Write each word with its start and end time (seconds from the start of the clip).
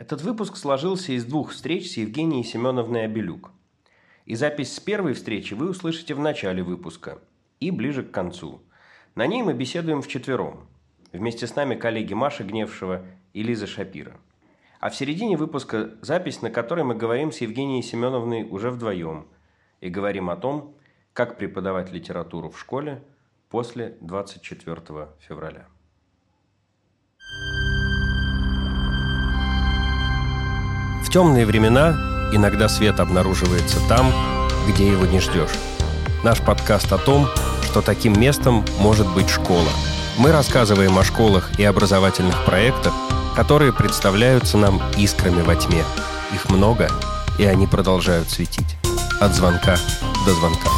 Этот 0.00 0.22
выпуск 0.22 0.56
сложился 0.56 1.12
из 1.12 1.26
двух 1.26 1.50
встреч 1.50 1.90
с 1.92 1.98
Евгенией 1.98 2.42
Семеновной 2.42 3.04
Абелюк. 3.04 3.50
И 4.24 4.34
запись 4.34 4.74
с 4.74 4.80
первой 4.80 5.12
встречи 5.12 5.52
вы 5.52 5.68
услышите 5.68 6.14
в 6.14 6.18
начале 6.20 6.62
выпуска 6.62 7.18
и 7.60 7.70
ближе 7.70 8.02
к 8.02 8.10
концу. 8.10 8.62
На 9.14 9.26
ней 9.26 9.42
мы 9.42 9.52
беседуем 9.52 10.00
вчетвером. 10.00 10.66
Вместе 11.12 11.46
с 11.46 11.54
нами 11.54 11.74
коллеги 11.74 12.14
Маша 12.14 12.44
Гневшева 12.44 13.04
и 13.34 13.42
Лиза 13.42 13.66
Шапира. 13.66 14.16
А 14.80 14.88
в 14.88 14.96
середине 14.96 15.36
выпуска 15.36 15.90
запись, 16.00 16.40
на 16.40 16.48
которой 16.48 16.82
мы 16.82 16.94
говорим 16.94 17.30
с 17.30 17.42
Евгенией 17.42 17.82
Семеновной 17.82 18.44
уже 18.44 18.70
вдвоем 18.70 19.26
и 19.82 19.90
говорим 19.90 20.30
о 20.30 20.36
том, 20.36 20.74
как 21.12 21.36
преподавать 21.36 21.92
литературу 21.92 22.48
в 22.48 22.58
школе 22.58 23.04
после 23.50 23.98
24 24.00 25.08
февраля. 25.18 25.68
Темные 31.10 31.44
времена 31.44 32.30
иногда 32.32 32.68
свет 32.68 33.00
обнаруживается 33.00 33.80
там, 33.88 34.12
где 34.68 34.86
его 34.86 35.06
не 35.06 35.18
ждешь. 35.18 35.50
Наш 36.22 36.40
подкаст 36.40 36.92
о 36.92 36.98
том, 36.98 37.26
что 37.64 37.82
таким 37.82 38.12
местом 38.20 38.64
может 38.78 39.12
быть 39.12 39.28
школа. 39.28 39.70
Мы 40.16 40.30
рассказываем 40.30 40.96
о 40.96 41.02
школах 41.02 41.58
и 41.58 41.64
образовательных 41.64 42.44
проектах, 42.44 42.94
которые 43.34 43.72
представляются 43.72 44.56
нам 44.56 44.80
искрами 44.96 45.42
во 45.42 45.56
тьме. 45.56 45.82
Их 46.32 46.48
много, 46.48 46.88
и 47.40 47.44
они 47.44 47.66
продолжают 47.66 48.28
светить. 48.30 48.76
От 49.20 49.34
звонка 49.34 49.74
до 50.24 50.32
звонка. 50.32 50.70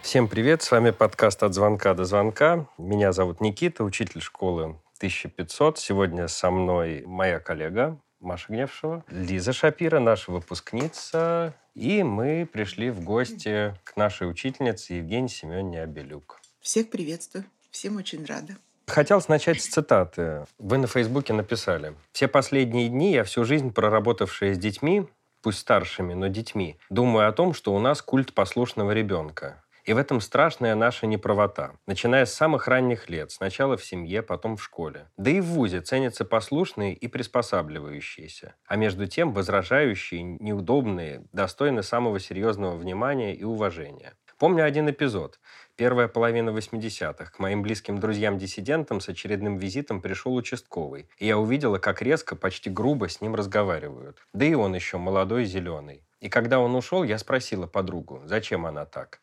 Всем 0.00 0.26
привет, 0.26 0.62
с 0.62 0.70
вами 0.70 0.90
подкаст 0.90 1.42
«От 1.42 1.52
звонка 1.52 1.92
до 1.92 2.06
звонка». 2.06 2.66
Меня 2.78 3.12
зовут 3.12 3.42
Никита, 3.42 3.84
учитель 3.84 4.22
школы 4.22 4.76
1500. 4.96 5.78
Сегодня 5.78 6.28
со 6.28 6.50
мной 6.50 7.02
моя 7.06 7.38
коллега 7.38 7.98
Маша 8.22 8.46
Гневшева, 8.48 9.04
Лиза 9.08 9.52
Шапира, 9.52 9.98
наша 9.98 10.30
выпускница, 10.30 11.54
и 11.74 12.02
мы 12.02 12.48
пришли 12.50 12.90
в 12.90 13.00
гости 13.02 13.74
к 13.84 13.96
нашей 13.96 14.30
учительнице 14.30 14.94
Евгении 14.94 15.28
Семеновне 15.28 15.82
Абелюк. 15.82 16.40
Всех 16.60 16.90
приветствую, 16.90 17.44
всем 17.70 17.96
очень 17.96 18.24
рада. 18.24 18.56
Хотел 18.86 19.22
начать 19.28 19.60
с 19.60 19.66
цитаты. 19.66 20.46
Вы 20.58 20.78
на 20.78 20.86
Фейсбуке 20.86 21.32
написали. 21.32 21.94
«Все 22.12 22.28
последние 22.28 22.88
дни 22.88 23.12
я 23.12 23.24
всю 23.24 23.44
жизнь 23.44 23.72
проработавшая 23.72 24.54
с 24.54 24.58
детьми, 24.58 25.06
пусть 25.42 25.58
старшими, 25.58 26.14
но 26.14 26.28
детьми, 26.28 26.76
думаю 26.90 27.28
о 27.28 27.32
том, 27.32 27.54
что 27.54 27.74
у 27.74 27.78
нас 27.78 28.02
культ 28.02 28.32
послушного 28.32 28.92
ребенка. 28.92 29.62
И 29.84 29.92
в 29.92 29.96
этом 29.98 30.20
страшная 30.20 30.76
наша 30.76 31.06
неправота. 31.06 31.72
Начиная 31.86 32.24
с 32.24 32.32
самых 32.32 32.68
ранних 32.68 33.10
лет, 33.10 33.32
сначала 33.32 33.76
в 33.76 33.84
семье, 33.84 34.22
потом 34.22 34.56
в 34.56 34.62
школе. 34.62 35.10
Да 35.16 35.30
и 35.30 35.40
в 35.40 35.46
ВУЗе 35.46 35.80
ценятся 35.80 36.24
послушные 36.24 36.94
и 36.94 37.08
приспосабливающиеся. 37.08 38.54
А 38.66 38.76
между 38.76 39.08
тем 39.08 39.32
возражающие, 39.32 40.22
неудобные, 40.22 41.24
достойны 41.32 41.82
самого 41.82 42.20
серьезного 42.20 42.76
внимания 42.76 43.34
и 43.34 43.42
уважения. 43.42 44.14
Помню 44.38 44.64
один 44.64 44.90
эпизод. 44.90 45.40
Первая 45.76 46.06
половина 46.06 46.50
80-х. 46.50 47.32
К 47.32 47.38
моим 47.38 47.62
близким 47.62 47.98
друзьям-диссидентам 47.98 49.00
с 49.00 49.08
очередным 49.08 49.56
визитом 49.56 50.00
пришел 50.00 50.34
участковый. 50.34 51.08
И 51.18 51.26
я 51.26 51.38
увидела, 51.38 51.78
как 51.78 52.02
резко, 52.02 52.36
почти 52.36 52.68
грубо 52.68 53.08
с 53.08 53.20
ним 53.20 53.34
разговаривают. 53.34 54.18
Да 54.32 54.44
и 54.44 54.54
он 54.54 54.74
еще 54.74 54.98
молодой, 54.98 55.44
зеленый. 55.44 56.04
И 56.20 56.28
когда 56.28 56.60
он 56.60 56.76
ушел, 56.76 57.02
я 57.02 57.18
спросила 57.18 57.66
подругу, 57.66 58.22
зачем 58.26 58.66
она 58.66 58.84
так. 58.84 59.21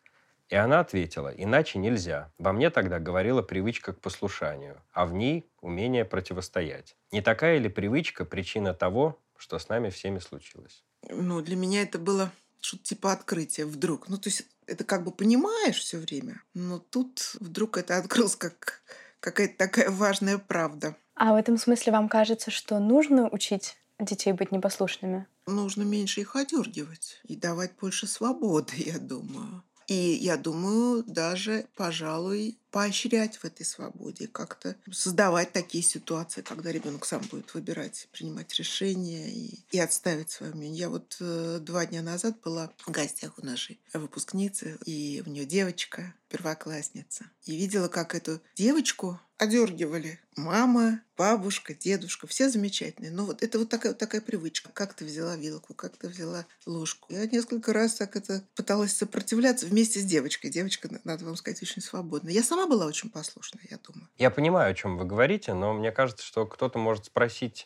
И 0.49 0.55
она 0.55 0.79
ответила, 0.79 1.29
иначе 1.29 1.77
нельзя. 1.77 2.31
Во 2.39 2.53
мне 2.53 2.71
тогда 2.71 2.99
говорила 2.99 3.43
привычка 3.43 3.93
к 3.93 4.01
послушанию, 4.01 4.81
а 4.91 5.05
в 5.05 5.13
ней 5.13 5.47
умение 5.61 6.05
противостоять. 6.05 6.95
Не 7.11 7.21
такая 7.21 7.59
ли 7.59 7.69
привычка 7.69 8.25
причина 8.25 8.73
того, 8.73 9.19
что 9.37 9.59
с 9.59 9.69
нами 9.69 9.89
всеми 9.89 10.19
случилось? 10.19 10.83
Ну, 11.07 11.41
для 11.41 11.55
меня 11.55 11.83
это 11.83 11.99
было 11.99 12.31
что-то 12.59 12.83
типа 12.83 13.13
открытия 13.13 13.65
вдруг. 13.65 14.09
Ну, 14.09 14.17
то 14.17 14.29
есть 14.29 14.43
это 14.65 14.83
как 14.83 15.03
бы 15.03 15.11
понимаешь 15.11 15.77
все 15.77 15.97
время, 15.97 16.41
но 16.53 16.79
тут 16.79 17.35
вдруг 17.39 17.77
это 17.77 17.97
открылось 17.97 18.35
как 18.35 18.81
какая-то 19.19 19.57
такая 19.57 19.89
важная 19.91 20.39
правда. 20.39 20.95
А 21.15 21.33
в 21.33 21.35
этом 21.35 21.57
смысле 21.57 21.91
вам 21.91 22.09
кажется, 22.09 22.49
что 22.49 22.79
нужно 22.79 23.29
учить 23.29 23.77
детей 23.99 24.33
быть 24.33 24.51
непослушными? 24.51 25.27
Нужно 25.45 25.83
меньше 25.83 26.21
их 26.21 26.35
одергивать 26.35 27.19
и 27.25 27.35
давать 27.35 27.71
больше 27.79 28.07
свободы, 28.07 28.73
я 28.77 28.99
думаю. 28.99 29.63
И 29.89 30.19
я 30.21 30.37
думаю, 30.37 31.03
даже, 31.07 31.65
пожалуй, 31.75 32.59
поощрять 32.69 33.37
в 33.37 33.45
этой 33.45 33.65
свободе, 33.65 34.27
как-то 34.27 34.75
создавать 34.91 35.51
такие 35.51 35.83
ситуации, 35.83 36.41
когда 36.41 36.71
ребенок 36.71 37.05
сам 37.05 37.23
будет 37.23 37.51
выбирать, 37.55 38.07
принимать 38.11 38.53
решения 38.53 39.31
и, 39.31 39.59
и 39.71 39.79
отставить 39.79 40.29
свое 40.29 40.53
мнение. 40.53 40.81
Я 40.81 40.89
вот 40.89 41.17
э, 41.19 41.57
два 41.61 41.87
дня 41.87 42.03
назад 42.03 42.39
была 42.43 42.71
в 42.77 42.91
гостях 42.91 43.39
у 43.39 43.45
нашей 43.45 43.79
выпускницы, 43.91 44.77
и 44.85 45.23
у 45.25 45.29
нее 45.31 45.45
девочка, 45.45 46.13
первоклассница. 46.29 47.25
И 47.45 47.55
видела, 47.55 47.87
как 47.87 48.13
эту 48.13 48.39
девочку 48.55 49.19
одергивали. 49.39 50.19
Мама, 50.35 51.01
бабушка, 51.17 51.73
дедушка, 51.73 52.27
все 52.27 52.49
замечательные. 52.49 53.11
Но 53.11 53.25
вот 53.25 53.41
это 53.41 53.57
вот 53.57 53.69
такая, 53.69 53.93
вот 53.93 53.97
такая 53.97 54.21
привычка. 54.21 54.69
Как 54.73 54.93
ты 54.93 55.05
взяла 55.05 55.35
вилку, 55.35 55.73
как 55.73 55.97
ты 55.97 56.07
взяла 56.07 56.45
ложку. 56.65 57.11
Я 57.11 57.25
несколько 57.25 57.73
раз 57.73 57.95
так 57.95 58.15
это 58.15 58.43
пыталась 58.55 58.95
сопротивляться 58.95 59.65
вместе 59.65 59.99
с 59.99 60.03
девочкой. 60.03 60.51
Девочка, 60.51 60.89
надо 61.03 61.25
вам 61.25 61.37
сказать, 61.37 61.61
очень 61.63 61.81
свободная. 61.81 62.33
Я 62.33 62.43
сама 62.43 62.67
была 62.67 62.85
очень 62.85 63.09
послушная, 63.09 63.63
я 63.69 63.77
думаю. 63.77 64.07
Я 64.17 64.29
понимаю, 64.29 64.71
о 64.71 64.75
чем 64.75 64.97
вы 64.97 65.05
говорите, 65.05 65.53
но 65.53 65.73
мне 65.73 65.91
кажется, 65.91 66.23
что 66.23 66.45
кто-то 66.45 66.77
может 66.77 67.05
спросить, 67.05 67.65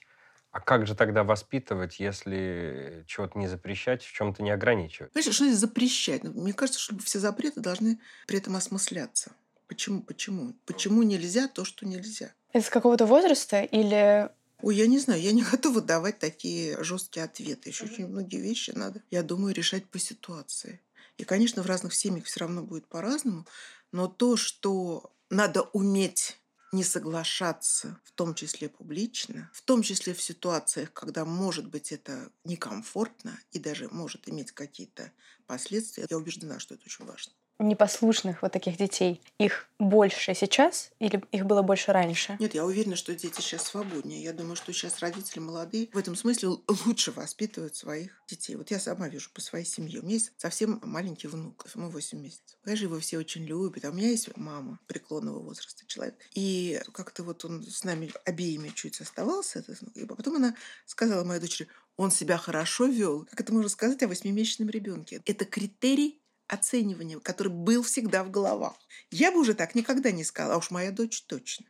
а 0.52 0.60
как 0.60 0.86
же 0.86 0.94
тогда 0.94 1.24
воспитывать, 1.24 2.00
если 2.00 3.04
чего-то 3.08 3.40
не 3.40 3.48
запрещать, 3.48 4.04
в 4.04 4.14
чем-то 4.14 4.44
не 4.44 4.52
ограничивать? 4.52 5.12
Понимаете, 5.12 5.32
что 5.32 5.46
значит 5.46 5.60
запрещать? 5.60 6.24
Ну, 6.24 6.32
мне 6.40 6.54
кажется, 6.54 6.80
что 6.80 6.98
все 7.00 7.18
запреты 7.18 7.60
должны 7.60 8.00
при 8.28 8.38
этом 8.38 8.56
осмысляться. 8.56 9.32
Почему? 9.68 10.02
Почему? 10.02 10.54
Почему 10.66 11.04
нельзя 11.04 11.48
то, 11.48 11.66
что 11.66 11.86
нельзя? 11.86 12.34
Это 12.52 12.66
с 12.66 12.70
какого-то 12.70 13.06
возраста 13.06 13.62
или 13.62 14.30
Ой, 14.64 14.78
я 14.78 14.88
не 14.88 14.98
знаю, 14.98 15.22
я 15.22 15.34
не 15.34 15.44
готова 15.52 15.82
давать 15.82 16.20
такие 16.20 16.82
жесткие 16.84 17.26
ответы. 17.26 17.70
Еще 17.70 17.84
очень 17.84 18.08
многие 18.08 18.40
вещи 18.40 18.72
надо, 18.74 19.04
я 19.12 19.22
думаю, 19.22 19.54
решать 19.54 19.86
по 19.90 20.00
ситуации. 20.00 20.80
И, 21.18 21.26
конечно, 21.26 21.62
в 21.62 21.66
разных 21.66 21.94
семьях 21.94 22.26
все 22.26 22.40
равно 22.40 22.64
будет 22.64 22.88
по-разному, 22.88 23.46
но 23.92 24.08
то, 24.08 24.38
что 24.38 25.12
надо 25.30 25.64
уметь 25.74 26.40
не 26.72 26.84
соглашаться, 26.84 28.00
в 28.04 28.12
том 28.12 28.34
числе 28.34 28.70
публично, 28.70 29.52
в 29.54 29.62
том 29.62 29.84
числе 29.84 30.14
в 30.14 30.22
ситуациях, 30.22 30.92
когда, 30.94 31.26
может 31.26 31.68
быть, 31.68 31.92
это 31.92 32.32
некомфортно 32.46 33.38
и 33.52 33.60
даже 33.60 33.90
может 33.90 34.28
иметь 34.28 34.54
какие-то 34.54 35.12
последствия, 35.46 36.08
я 36.10 36.18
убеждена, 36.18 36.58
что 36.60 36.74
это 36.74 36.86
очень 36.86 37.06
важно 37.06 37.34
непослушных 37.60 38.42
вот 38.42 38.52
таких 38.52 38.78
детей, 38.78 39.22
их 39.38 39.68
больше 39.80 40.34
сейчас 40.34 40.92
или 41.00 41.24
их 41.32 41.46
было 41.46 41.62
больше 41.62 41.92
раньше? 41.92 42.36
Нет, 42.40 42.54
я 42.54 42.66
уверена, 42.66 42.96
что 42.96 43.14
дети 43.16 43.42
сейчас 43.42 43.64
свободнее. 43.64 44.24
Я 44.24 44.34
думаю, 44.34 44.56
что 44.56 44.74
сейчас 44.74 45.00
родители 45.00 45.40
молодые 45.40 45.90
в 45.94 45.98
этом 45.98 46.16
смысле 46.16 46.50
лучше 46.86 47.12
воспитывают 47.12 47.76
своих 47.76 48.12
детей. 48.28 48.56
Вот 48.56 48.72
я 48.72 48.80
сама 48.80 49.08
вижу 49.08 49.30
по 49.34 49.42
своей 49.42 49.66
семье. 49.66 50.00
У 50.00 50.04
меня 50.04 50.16
есть 50.16 50.32
совсем 50.38 50.80
маленький 50.84 51.28
внук, 51.28 51.66
ему 51.76 51.90
8 51.90 52.20
месяцев. 52.20 52.58
Конечно, 52.64 52.86
его 52.86 53.00
все 53.00 53.18
очень 53.18 53.46
любят. 53.46 53.86
А 53.86 53.90
у 53.90 53.94
меня 53.94 54.10
есть 54.10 54.36
мама 54.38 54.80
преклонного 54.88 55.40
возраста 55.40 55.86
человек. 55.88 56.16
И 56.34 56.82
как-то 56.94 57.24
вот 57.24 57.46
он 57.46 57.64
с 57.64 57.84
нами 57.84 58.12
обеими 58.26 58.70
чуть 58.70 59.00
оставался. 59.02 59.64
И 59.96 60.06
потом 60.06 60.38
она 60.38 60.56
сказала 60.86 61.24
моей 61.24 61.42
дочери, 61.42 61.70
он 61.96 62.10
себя 62.10 62.38
хорошо 62.38 62.86
вел. 62.86 63.28
Как 63.30 63.42
это 63.42 63.54
можно 63.54 63.70
сказать 63.70 64.02
о 64.02 64.08
восьмимесячном 64.08 64.70
ребенке? 64.70 65.22
Это 65.26 65.46
критерий 65.46 66.20
оценивания, 66.54 67.20
который 67.20 67.52
был 67.52 67.84
всегда 67.84 68.24
в 68.24 68.32
головах. 68.32 68.74
Я 69.12 69.32
бы 69.32 69.40
уже 69.40 69.54
так 69.54 69.76
никогда 69.76 70.12
не 70.12 70.24
сказала, 70.24 70.56
а 70.56 70.58
уж 70.58 70.72
моя 70.72 70.92
дочь 70.92 71.24
точно. 71.24 71.66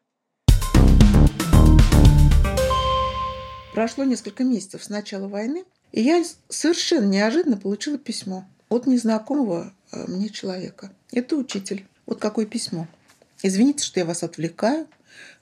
Прошло 3.73 4.03
несколько 4.03 4.43
месяцев 4.43 4.83
с 4.83 4.89
начала 4.89 5.27
войны, 5.27 5.65
и 5.91 6.01
я 6.01 6.23
совершенно 6.49 7.05
неожиданно 7.05 7.57
получила 7.57 7.97
письмо 7.97 8.45
от 8.69 8.85
незнакомого 8.85 9.73
э, 9.91 10.05
мне 10.07 10.29
человека. 10.29 10.91
Это 11.11 11.35
учитель. 11.35 11.87
Вот 12.05 12.19
какое 12.19 12.45
письмо. 12.45 12.87
Извините, 13.41 13.83
что 13.83 13.99
я 13.99 14.05
вас 14.05 14.23
отвлекаю, 14.23 14.87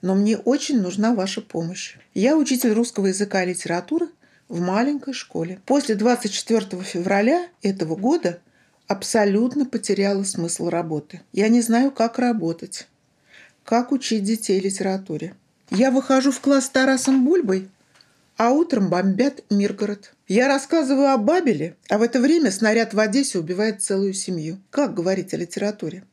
но 0.01 0.15
мне 0.15 0.37
очень 0.37 0.81
нужна 0.81 1.13
ваша 1.13 1.41
помощь. 1.41 1.97
Я 2.13 2.37
учитель 2.37 2.71
русского 2.71 3.07
языка 3.07 3.43
и 3.43 3.49
литературы 3.49 4.09
в 4.47 4.59
маленькой 4.59 5.13
школе. 5.13 5.59
После 5.65 5.95
24 5.95 6.81
февраля 6.83 7.47
этого 7.61 7.95
года 7.95 8.39
абсолютно 8.91 9.65
потеряла 9.65 10.23
смысл 10.23 10.67
работы. 10.69 11.21
Я 11.31 11.47
не 11.47 11.61
знаю, 11.61 11.91
как 11.91 12.19
работать, 12.19 12.87
как 13.63 13.93
учить 13.93 14.23
детей 14.23 14.59
литературе. 14.59 15.33
Я 15.69 15.91
выхожу 15.91 16.31
в 16.31 16.41
класс 16.41 16.65
с 16.65 16.69
Тарасом 16.69 17.23
Бульбой, 17.23 17.69
а 18.35 18.51
утром 18.51 18.89
бомбят 18.89 19.45
Миргород. 19.49 20.13
Я 20.27 20.49
рассказываю 20.49 21.11
о 21.13 21.17
Бабеле, 21.17 21.77
а 21.89 21.97
в 21.97 22.01
это 22.01 22.19
время 22.19 22.51
снаряд 22.51 22.93
в 22.93 22.99
Одессе 22.99 23.39
убивает 23.39 23.81
целую 23.81 24.13
семью. 24.13 24.59
Как 24.69 24.93
говорить 24.93 25.33
о 25.33 25.37
литературе? 25.37 26.03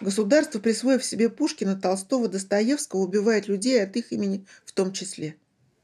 Государство, 0.00 0.58
присвоив 0.58 1.04
себе 1.04 1.28
Пушкина, 1.28 1.76
Толстого, 1.76 2.28
Достоевского, 2.28 3.02
убивает 3.02 3.46
людей 3.46 3.80
от 3.80 3.94
их 3.94 4.10
имени 4.10 4.44
в 4.64 4.72
том 4.72 4.92
числе. 4.92 5.36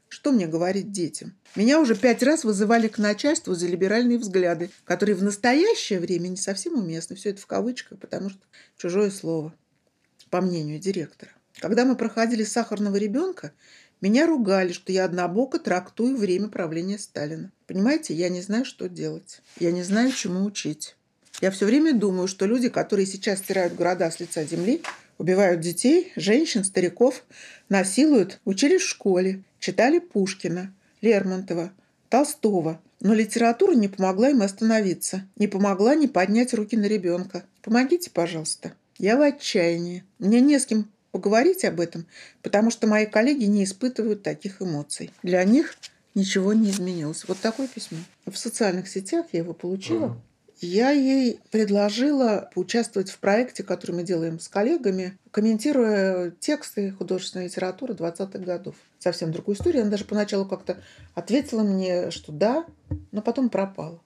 Что 0.09 0.31
мне 0.31 0.47
говорить 0.47 0.91
детям? 0.91 1.35
Меня 1.55 1.79
уже 1.79 1.95
пять 1.95 2.23
раз 2.23 2.43
вызывали 2.43 2.87
к 2.87 2.97
начальству 2.97 3.55
за 3.55 3.67
либеральные 3.67 4.17
взгляды, 4.17 4.69
которые 4.85 5.15
в 5.15 5.23
настоящее 5.23 5.99
время 5.99 6.29
не 6.29 6.37
совсем 6.37 6.75
уместны. 6.75 7.15
Все 7.15 7.31
это 7.31 7.41
в 7.41 7.47
кавычках, 7.47 7.99
потому 7.99 8.29
что 8.29 8.39
чужое 8.77 9.11
слово, 9.11 9.53
по 10.29 10.41
мнению 10.41 10.79
директора. 10.79 11.31
Когда 11.59 11.83
мы 11.85 11.95
проходили 11.95 12.43
сахарного 12.43 12.95
ребенка, 12.97 13.51
меня 13.99 14.27
ругали, 14.27 14.71
что 14.71 14.91
я 14.91 15.05
однобоко 15.05 15.59
трактую 15.59 16.15
время 16.15 16.49
правления 16.49 16.99
Сталина. 16.99 17.51
Понимаете, 17.65 18.13
я 18.13 18.29
не 18.29 18.41
знаю, 18.41 18.63
что 18.63 18.87
делать. 18.87 19.41
Я 19.59 19.71
не 19.71 19.83
знаю, 19.83 20.11
чему 20.11 20.45
учить. 20.45 20.95
Я 21.41 21.51
все 21.51 21.65
время 21.65 21.93
думаю, 21.93 22.27
что 22.27 22.45
люди, 22.45 22.69
которые 22.69 23.07
сейчас 23.07 23.39
стирают 23.39 23.73
города 23.73 24.09
с 24.09 24.19
лица 24.19 24.43
земли, 24.43 24.81
убивают 25.17 25.61
детей, 25.61 26.13
женщин, 26.15 26.63
стариков, 26.63 27.23
насилуют, 27.69 28.39
учились 28.45 28.81
в 28.81 28.87
школе, 28.87 29.43
читали 29.59 29.99
Пушкина, 29.99 30.73
Лермонтова, 31.01 31.71
Толстого. 32.09 32.79
Но 32.99 33.13
литература 33.13 33.73
не 33.73 33.87
помогла 33.87 34.29
им 34.29 34.41
остановиться, 34.41 35.27
не 35.35 35.47
помогла 35.47 35.93
не 35.93 36.07
поднять 36.07 36.53
руки 36.53 36.75
на 36.75 36.85
ребенка. 36.85 37.43
Помогите, 37.61 38.09
пожалуйста. 38.09 38.73
Я 38.97 39.17
в 39.17 39.21
отчаянии. 39.21 40.03
Мне 40.17 40.41
не 40.41 40.57
с 40.57 40.65
кем 40.65 40.89
поговорить 41.11 41.63
об 41.63 41.79
этом, 41.79 42.07
потому 42.41 42.71
что 42.71 42.87
мои 42.87 43.05
коллеги 43.05 43.45
не 43.45 43.63
испытывают 43.63 44.23
таких 44.23 44.61
эмоций. 44.61 45.11
Для 45.21 45.43
них 45.43 45.75
ничего 46.15 46.53
не 46.53 46.71
изменилось. 46.71 47.25
Вот 47.27 47.37
такое 47.39 47.67
письмо. 47.67 47.99
В 48.25 48.35
социальных 48.35 48.87
сетях 48.87 49.27
я 49.31 49.39
его 49.39 49.53
получила. 49.53 50.19
Я 50.59 50.89
ей 50.89 51.39
предложила 51.51 52.49
поучаствовать 52.53 53.11
в 53.11 53.19
проекте, 53.19 53.63
который 53.63 53.91
мы 53.91 54.03
делаем 54.03 54.39
с 54.39 54.47
коллегами, 54.47 55.17
комментируя 55.31 56.31
тексты 56.39 56.91
художественной 56.91 57.45
литературы 57.45 57.93
20-х 57.93 58.39
годов. 58.39 58.75
Совсем 58.97 59.31
другую 59.31 59.55
историю. 59.55 59.83
Она 59.83 59.91
даже 59.91 60.05
поначалу 60.05 60.45
как-то 60.45 60.81
ответила 61.13 61.61
мне, 61.61 62.09
что 62.09 62.31
да, 62.31 62.65
но 63.11 63.21
потом 63.21 63.49
пропала. 63.49 64.01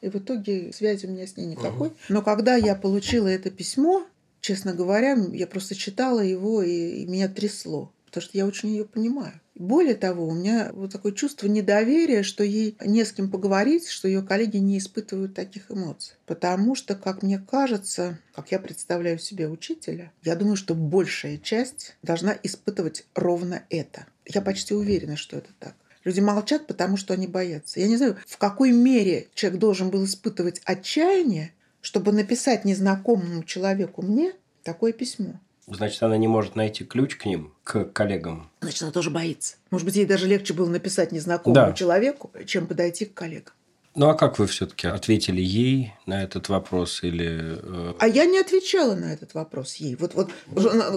И 0.00 0.08
в 0.08 0.14
итоге 0.14 0.72
связи 0.72 1.06
у 1.06 1.10
меня 1.10 1.26
с 1.26 1.36
ней 1.36 1.46
никакой. 1.46 1.92
Но 2.08 2.22
когда 2.22 2.54
я 2.54 2.76
получила 2.76 3.26
это 3.26 3.50
письмо, 3.50 4.06
честно 4.40 4.74
говоря, 4.74 5.16
я 5.32 5.48
просто 5.48 5.74
читала 5.74 6.20
его, 6.20 6.62
и, 6.62 7.02
и 7.02 7.06
меня 7.06 7.28
трясло 7.28 7.92
потому 8.08 8.22
что 8.22 8.36
я 8.36 8.46
очень 8.46 8.70
ее 8.70 8.84
понимаю. 8.84 9.40
Более 9.54 9.94
того, 9.94 10.26
у 10.26 10.34
меня 10.34 10.70
вот 10.72 10.92
такое 10.92 11.12
чувство 11.12 11.46
недоверия, 11.46 12.22
что 12.22 12.44
ей 12.44 12.76
не 12.80 13.04
с 13.04 13.12
кем 13.12 13.30
поговорить, 13.30 13.88
что 13.88 14.08
ее 14.08 14.22
коллеги 14.22 14.56
не 14.56 14.78
испытывают 14.78 15.34
таких 15.34 15.70
эмоций. 15.70 16.14
Потому 16.26 16.74
что, 16.74 16.94
как 16.94 17.22
мне 17.22 17.38
кажется, 17.38 18.18
как 18.34 18.50
я 18.52 18.60
представляю 18.60 19.18
себе 19.18 19.48
учителя, 19.48 20.12
я 20.22 20.36
думаю, 20.36 20.56
что 20.56 20.74
большая 20.74 21.38
часть 21.38 21.96
должна 22.02 22.36
испытывать 22.42 23.04
ровно 23.14 23.64
это. 23.68 24.06
Я 24.24 24.42
почти 24.42 24.74
уверена, 24.74 25.16
что 25.16 25.36
это 25.36 25.50
так. 25.58 25.74
Люди 26.04 26.20
молчат, 26.20 26.66
потому 26.66 26.96
что 26.96 27.14
они 27.14 27.26
боятся. 27.26 27.80
Я 27.80 27.88
не 27.88 27.96
знаю, 27.96 28.16
в 28.26 28.38
какой 28.38 28.72
мере 28.72 29.28
человек 29.34 29.60
должен 29.60 29.90
был 29.90 30.04
испытывать 30.04 30.62
отчаяние, 30.64 31.52
чтобы 31.80 32.12
написать 32.12 32.64
незнакомому 32.64 33.42
человеку 33.42 34.02
мне 34.02 34.32
такое 34.62 34.92
письмо. 34.92 35.40
Значит, 35.70 36.02
она 36.02 36.16
не 36.16 36.28
может 36.28 36.56
найти 36.56 36.84
ключ 36.84 37.16
к 37.16 37.26
ним, 37.26 37.52
к 37.64 37.84
коллегам. 37.84 38.50
Значит, 38.60 38.82
она 38.82 38.92
тоже 38.92 39.10
боится. 39.10 39.56
Может 39.70 39.84
быть, 39.84 39.96
ей 39.96 40.06
даже 40.06 40.26
легче 40.26 40.54
было 40.54 40.68
написать 40.68 41.12
незнакомому 41.12 41.68
да. 41.68 41.72
человеку, 41.72 42.30
чем 42.46 42.66
подойти 42.66 43.04
к 43.04 43.14
коллегам. 43.14 43.52
Ну 43.94 44.08
а 44.08 44.14
как 44.14 44.38
вы 44.38 44.46
все-таки 44.46 44.86
ответили 44.86 45.40
ей 45.40 45.92
на 46.06 46.22
этот 46.22 46.48
вопрос 46.48 47.02
или? 47.02 47.58
Э... 47.60 47.94
А 47.98 48.06
я 48.06 48.26
не 48.26 48.38
отвечала 48.38 48.94
на 48.94 49.12
этот 49.12 49.34
вопрос 49.34 49.74
ей. 49.76 49.96
Вот 49.96 50.14
вот 50.14 50.30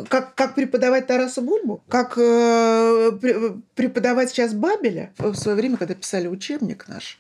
как 0.08 0.36
как 0.36 0.54
преподавать 0.54 1.08
Тараса 1.08 1.42
Бульбу, 1.42 1.84
как 1.88 2.16
э, 2.18 3.12
преподавать 3.74 4.30
сейчас 4.30 4.54
Бабеля 4.54 5.12
в 5.18 5.34
свое 5.34 5.58
время, 5.58 5.78
когда 5.78 5.96
писали 5.96 6.28
учебник 6.28 6.88
наш 6.88 7.20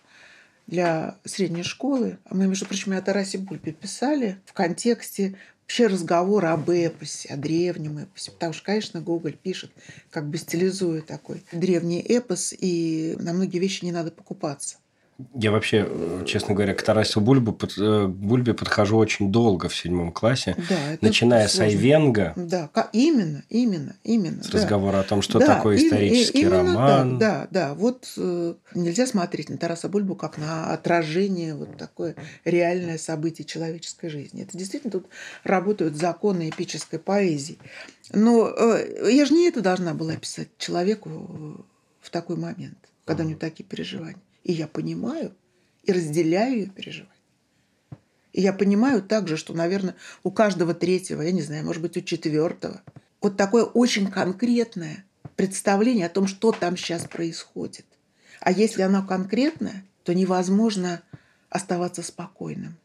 для 0.67 1.15
средней 1.25 1.63
школы, 1.63 2.19
мы 2.29 2.45
между 2.45 2.67
прочим 2.67 2.93
о 2.93 3.01
Тарасе 3.01 3.39
Бульбе 3.39 3.71
писали 3.71 4.37
в 4.45 4.53
контексте 4.53 5.35
вообще 5.71 5.87
разговор 5.87 6.45
об 6.47 6.69
эпосе, 6.69 7.29
о 7.29 7.37
древнем 7.37 7.99
эпосе. 7.99 8.31
Потому 8.31 8.51
что, 8.51 8.65
конечно, 8.65 8.99
Гоголь 8.99 9.37
пишет, 9.37 9.71
как 10.09 10.27
бы 10.29 10.37
стилизуя 10.37 11.01
такой 11.01 11.45
древний 11.53 12.01
эпос, 12.01 12.53
и 12.57 13.15
на 13.17 13.31
многие 13.31 13.59
вещи 13.59 13.85
не 13.85 13.93
надо 13.93 14.11
покупаться. 14.11 14.79
Я 15.33 15.51
вообще, 15.51 15.87
честно 16.25 16.53
говоря, 16.53 16.73
к 16.73 16.81
Тарасу 16.81 17.21
Бульбу, 17.21 17.53
под, 17.53 17.77
э, 17.77 18.07
Бульбе 18.07 18.53
подхожу 18.53 18.97
очень 18.97 19.31
долго 19.31 19.69
в 19.69 19.75
седьмом 19.75 20.11
классе, 20.11 20.55
да, 20.69 20.75
начиная 21.01 21.47
сложно. 21.47 21.71
с 21.71 21.75
Айвенга. 21.75 22.33
Да, 22.35 22.69
именно, 22.93 23.43
именно, 23.49 23.95
именно. 24.03 24.43
С 24.43 24.47
да. 24.47 24.59
разговора 24.59 24.99
о 24.99 25.03
том, 25.03 25.21
что 25.21 25.39
да, 25.39 25.55
такое 25.55 25.77
исторический 25.77 26.41
и, 26.41 26.47
роман. 26.47 27.17
Да, 27.17 27.47
да, 27.51 27.67
да. 27.69 27.73
Вот 27.73 28.13
э, 28.17 28.53
нельзя 28.75 29.07
смотреть 29.07 29.49
на 29.49 29.57
Тараса 29.57 29.89
Бульбу 29.89 30.15
как 30.15 30.37
на 30.37 30.73
отражение 30.73 31.55
вот 31.55 31.77
такое 31.77 32.15
реальное 32.45 32.97
событие 32.97 33.45
человеческой 33.45 34.09
жизни. 34.09 34.43
Это 34.43 34.57
действительно 34.57 34.91
тут 34.91 35.07
работают 35.43 35.95
законы 35.95 36.49
эпической 36.49 36.99
поэзии. 36.99 37.57
Но 38.13 38.49
э, 38.49 39.11
я 39.11 39.25
же 39.25 39.33
не 39.33 39.47
это 39.47 39.61
должна 39.61 39.93
была 39.93 40.15
писать 40.15 40.49
человеку 40.57 41.65
в 42.01 42.09
такой 42.09 42.35
момент, 42.35 42.77
когда 43.05 43.23
у 43.23 43.27
него 43.27 43.39
такие 43.39 43.63
переживания. 43.63 44.17
И 44.43 44.53
я 44.53 44.67
понимаю 44.67 45.35
и 45.83 45.91
разделяю 45.91 46.59
ее 46.59 46.65
переживания. 46.67 47.11
И 48.33 48.41
я 48.41 48.53
понимаю 48.53 49.01
также, 49.01 49.37
что, 49.37 49.53
наверное, 49.53 49.95
у 50.23 50.31
каждого 50.31 50.73
третьего, 50.73 51.21
я 51.21 51.31
не 51.31 51.41
знаю, 51.41 51.65
может 51.65 51.81
быть, 51.81 51.97
у 51.97 52.01
четвертого, 52.01 52.81
вот 53.19 53.37
такое 53.37 53.65
очень 53.65 54.09
конкретное 54.09 55.05
представление 55.35 56.05
о 56.05 56.09
том, 56.09 56.27
что 56.27 56.51
там 56.51 56.77
сейчас 56.77 57.05
происходит. 57.05 57.85
А 58.39 58.51
если 58.51 58.81
оно 58.81 59.05
конкретное, 59.05 59.85
то 60.03 60.13
невозможно 60.13 61.01
оставаться 61.49 62.01
спокойным. 62.01 62.77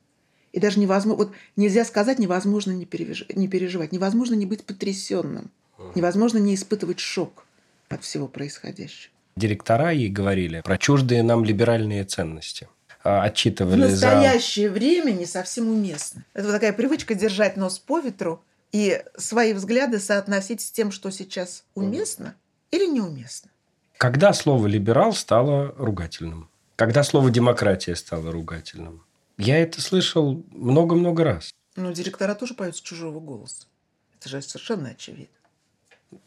И 0.52 0.58
даже 0.58 0.80
невозможно, 0.80 1.24
вот 1.24 1.34
нельзя 1.54 1.84
сказать, 1.84 2.18
невозможно 2.18 2.72
не, 2.72 2.84
переж... 2.84 3.26
не 3.34 3.46
переживать, 3.46 3.92
невозможно 3.92 4.34
не 4.34 4.46
быть 4.46 4.64
потрясенным, 4.64 5.50
невозможно 5.94 6.38
не 6.38 6.54
испытывать 6.54 6.98
шок 6.98 7.46
от 7.88 8.02
всего 8.02 8.26
происходящего 8.26 9.15
директора 9.36 9.90
ей 9.90 10.08
говорили 10.08 10.62
про 10.62 10.78
чуждые 10.78 11.22
нам 11.22 11.44
либеральные 11.44 12.04
ценности 12.04 12.68
а, 13.04 13.22
отчитывали 13.22 13.86
В 13.86 13.90
настоящее 13.90 14.68
за... 14.68 14.74
время 14.74 15.12
не 15.12 15.26
совсем 15.26 15.68
уместно. 15.68 16.24
Это 16.34 16.46
вот 16.46 16.52
такая 16.52 16.72
привычка 16.72 17.14
держать 17.14 17.56
нос 17.56 17.78
по 17.78 18.00
ветру 18.00 18.42
и 18.72 19.02
свои 19.16 19.52
взгляды 19.52 20.00
соотносить 20.00 20.60
с 20.60 20.70
тем, 20.70 20.90
что 20.90 21.10
сейчас 21.10 21.64
уместно 21.74 22.34
или 22.70 22.86
неуместно. 22.86 23.50
Когда 23.96 24.32
слово 24.32 24.66
«либерал» 24.66 25.12
стало 25.12 25.74
ругательным? 25.78 26.50
Когда 26.76 27.02
слово 27.02 27.30
«демократия» 27.30 27.96
стало 27.96 28.32
ругательным? 28.32 29.02
Я 29.38 29.58
это 29.58 29.80
слышал 29.80 30.44
много-много 30.50 31.24
раз. 31.24 31.50
Ну, 31.76 31.92
директора 31.92 32.34
тоже 32.34 32.54
поют 32.54 32.76
с 32.76 32.80
чужого 32.80 33.20
голоса. 33.20 33.66
Это 34.18 34.28
же 34.28 34.42
совершенно 34.42 34.90
очевидно. 34.90 35.35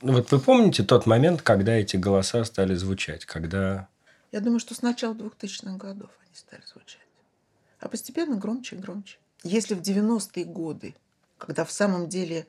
Ну, 0.02 0.14
вот 0.14 0.32
вы 0.32 0.40
помните 0.40 0.84
тот 0.84 1.06
момент, 1.06 1.42
когда 1.42 1.74
эти 1.74 1.98
голоса 1.98 2.44
стали 2.44 2.76
звучать? 2.76 3.26
Когда... 3.26 3.88
Я 4.32 4.42
думаю, 4.42 4.60
что 4.60 4.76
с 4.76 4.82
начала 4.82 5.14
2000-х 5.14 5.78
годов 5.78 6.10
они 6.22 6.36
стали 6.36 6.62
звучать. 6.66 7.02
А 7.80 7.88
постепенно 7.88 8.36
громче 8.36 8.76
и 8.76 8.80
громче. 8.80 9.18
Если 9.44 9.74
в 9.74 9.82
90-е 9.82 10.44
годы, 10.46 10.96
когда 11.38 11.64
в 11.64 11.72
самом 11.72 12.10
деле 12.10 12.46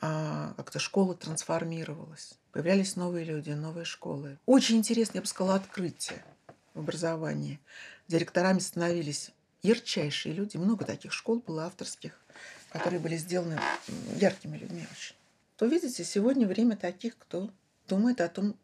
а, 0.00 0.52
как-то 0.56 0.78
школа 0.78 1.14
трансформировалась, 1.14 2.34
появлялись 2.52 2.96
новые 2.96 3.24
люди, 3.24 3.50
новые 3.50 3.86
школы. 3.86 4.38
Очень 4.44 4.76
интересно, 4.76 5.18
я 5.18 5.22
бы 5.22 5.26
сказала, 5.26 5.56
открытие 5.56 6.22
в 6.74 6.80
образовании. 6.80 7.60
Директорами 8.08 8.58
становились 8.58 9.30
ярчайшие 9.62 10.34
люди. 10.34 10.58
Много 10.58 10.84
таких 10.84 11.12
школ 11.12 11.42
было 11.44 11.64
авторских, 11.64 12.20
которые 12.70 13.00
были 13.00 13.16
сделаны 13.16 13.58
яркими 14.18 14.58
людьми 14.58 14.86
очень 14.92 15.16
то 15.56 15.66
видите, 15.66 16.04
сегодня 16.04 16.46
время 16.46 16.76
таких, 16.76 17.16
кто 17.18 17.50
думает 17.88 18.20
о 18.20 18.28
том, 18.28 18.56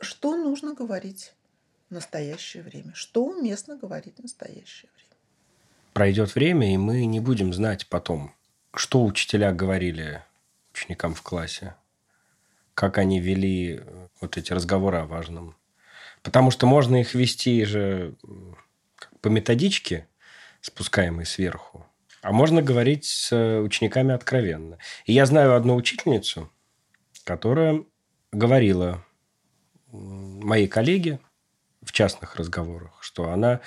что 0.00 0.36
нужно 0.36 0.74
говорить 0.74 1.34
в 1.88 1.94
настоящее 1.94 2.62
время, 2.62 2.92
что 2.94 3.24
уместно 3.24 3.76
говорить 3.76 4.18
в 4.18 4.22
настоящее 4.22 4.90
время. 4.96 5.16
Пройдет 5.92 6.34
время, 6.34 6.74
и 6.74 6.76
мы 6.76 7.06
не 7.06 7.20
будем 7.20 7.52
знать 7.52 7.86
потом, 7.86 8.34
что 8.74 9.04
учителя 9.04 9.52
говорили 9.52 10.22
ученикам 10.72 11.14
в 11.14 11.22
классе, 11.22 11.76
как 12.74 12.98
они 12.98 13.20
вели 13.20 13.76
э, 13.76 14.08
вот 14.20 14.36
эти 14.36 14.52
разговоры 14.52 14.98
о 14.98 15.06
важном. 15.06 15.56
Потому 16.22 16.50
что 16.50 16.66
можно 16.66 17.00
их 17.00 17.14
вести 17.14 17.64
же 17.64 18.14
по 19.20 19.28
методичке, 19.28 20.08
спускаемой 20.60 21.26
сверху, 21.26 21.86
а 22.24 22.32
можно 22.32 22.62
говорить 22.62 23.04
с 23.04 23.32
э, 23.32 23.60
учениками 23.60 24.14
откровенно. 24.14 24.78
И 25.04 25.12
я 25.12 25.26
знаю 25.26 25.54
одну 25.54 25.76
учительницу, 25.76 26.50
которая 27.22 27.84
говорила 28.32 29.04
моей 29.92 30.66
коллеге 30.66 31.20
в 31.82 31.92
частных 31.92 32.36
разговорах, 32.36 32.96
что 33.00 33.30
она 33.30 33.60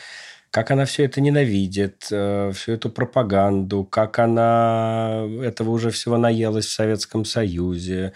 как 0.49 0.71
она 0.71 0.85
все 0.85 1.03
это 1.03 1.21
ненавидит, 1.21 2.07
э, 2.09 2.51
всю 2.55 2.71
эту 2.71 2.89
пропаганду, 2.89 3.83
как 3.83 4.17
она 4.17 5.27
этого 5.43 5.69
уже 5.69 5.91
всего 5.91 6.17
наелась 6.17 6.65
в 6.65 6.71
Советском 6.71 7.25
Союзе, 7.25 8.13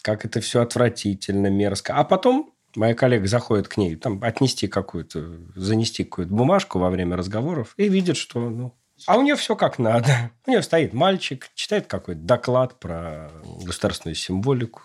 как 0.00 0.24
это 0.24 0.40
все 0.40 0.62
отвратительно, 0.62 1.48
мерзко. 1.48 1.94
А 1.94 2.04
потом 2.04 2.52
Моя 2.76 2.94
коллега 2.94 3.26
заходит 3.26 3.68
к 3.68 3.78
ней, 3.78 3.96
там, 3.96 4.22
отнести 4.22 4.68
какую-то, 4.68 5.38
занести 5.54 6.04
какую-то 6.04 6.34
бумажку 6.34 6.78
во 6.78 6.90
время 6.90 7.16
разговоров 7.16 7.72
и 7.78 7.88
видит, 7.88 8.18
что, 8.18 8.50
ну, 8.50 8.74
а 9.04 9.18
у 9.18 9.22
нее 9.22 9.36
все 9.36 9.56
как 9.56 9.78
надо. 9.78 10.30
У 10.46 10.50
нее 10.50 10.62
стоит 10.62 10.94
мальчик, 10.94 11.50
читает 11.54 11.86
какой-то 11.86 12.20
доклад 12.20 12.78
про 12.80 13.30
государственную 13.62 14.14
символику, 14.14 14.82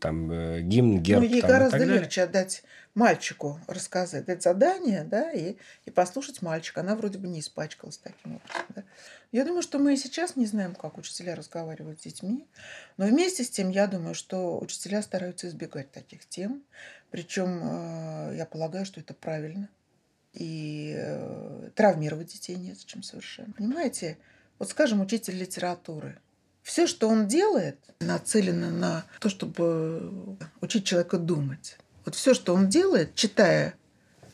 там, 0.00 0.30
э, 0.32 0.60
гимн, 0.62 1.00
герб. 1.00 1.20
Ну, 1.20 1.28
ей 1.28 1.40
там, 1.42 1.50
гораздо 1.50 1.84
легче 1.84 2.22
отдать 2.22 2.62
мальчику 2.94 3.60
рассказать, 3.66 4.24
дать 4.24 4.42
задание, 4.42 5.04
да, 5.04 5.30
и, 5.30 5.56
и 5.84 5.90
послушать 5.90 6.42
мальчика. 6.42 6.80
Она 6.80 6.96
вроде 6.96 7.18
бы 7.18 7.28
не 7.28 7.40
испачкалась 7.40 7.98
таким 7.98 8.36
образом. 8.36 8.66
Да. 8.74 8.84
Я 9.32 9.44
думаю, 9.44 9.62
что 9.62 9.78
мы 9.78 9.94
и 9.94 9.96
сейчас 9.96 10.36
не 10.36 10.46
знаем, 10.46 10.74
как 10.74 10.98
учителя 10.98 11.36
разговаривают 11.36 12.00
с 12.00 12.04
детьми, 12.04 12.48
но 12.96 13.06
вместе 13.06 13.44
с 13.44 13.50
тем 13.50 13.70
я 13.70 13.86
думаю, 13.86 14.14
что 14.14 14.58
учителя 14.58 15.02
стараются 15.02 15.48
избегать 15.48 15.92
таких 15.92 16.26
тем, 16.28 16.64
причем 17.10 17.60
э, 17.62 18.36
я 18.36 18.46
полагаю, 18.46 18.84
что 18.86 19.00
это 19.00 19.14
правильно, 19.14 19.68
и 20.32 20.94
э, 20.96 21.70
травмировать 21.74 22.28
детей 22.28 22.56
незачем 22.56 23.02
совершенно. 23.02 23.52
Понимаете, 23.52 24.18
вот 24.58 24.70
скажем, 24.70 25.00
учитель 25.00 25.36
литературы, 25.36 26.18
все, 26.62 26.86
что 26.86 27.08
он 27.08 27.26
делает, 27.26 27.78
нацелено 28.00 28.70
на 28.70 29.04
то, 29.18 29.28
чтобы 29.28 30.36
учить 30.60 30.84
человека 30.84 31.18
думать. 31.18 31.78
Вот 32.04 32.14
все, 32.14 32.34
что 32.34 32.54
он 32.54 32.68
делает, 32.68 33.14
читая 33.14 33.74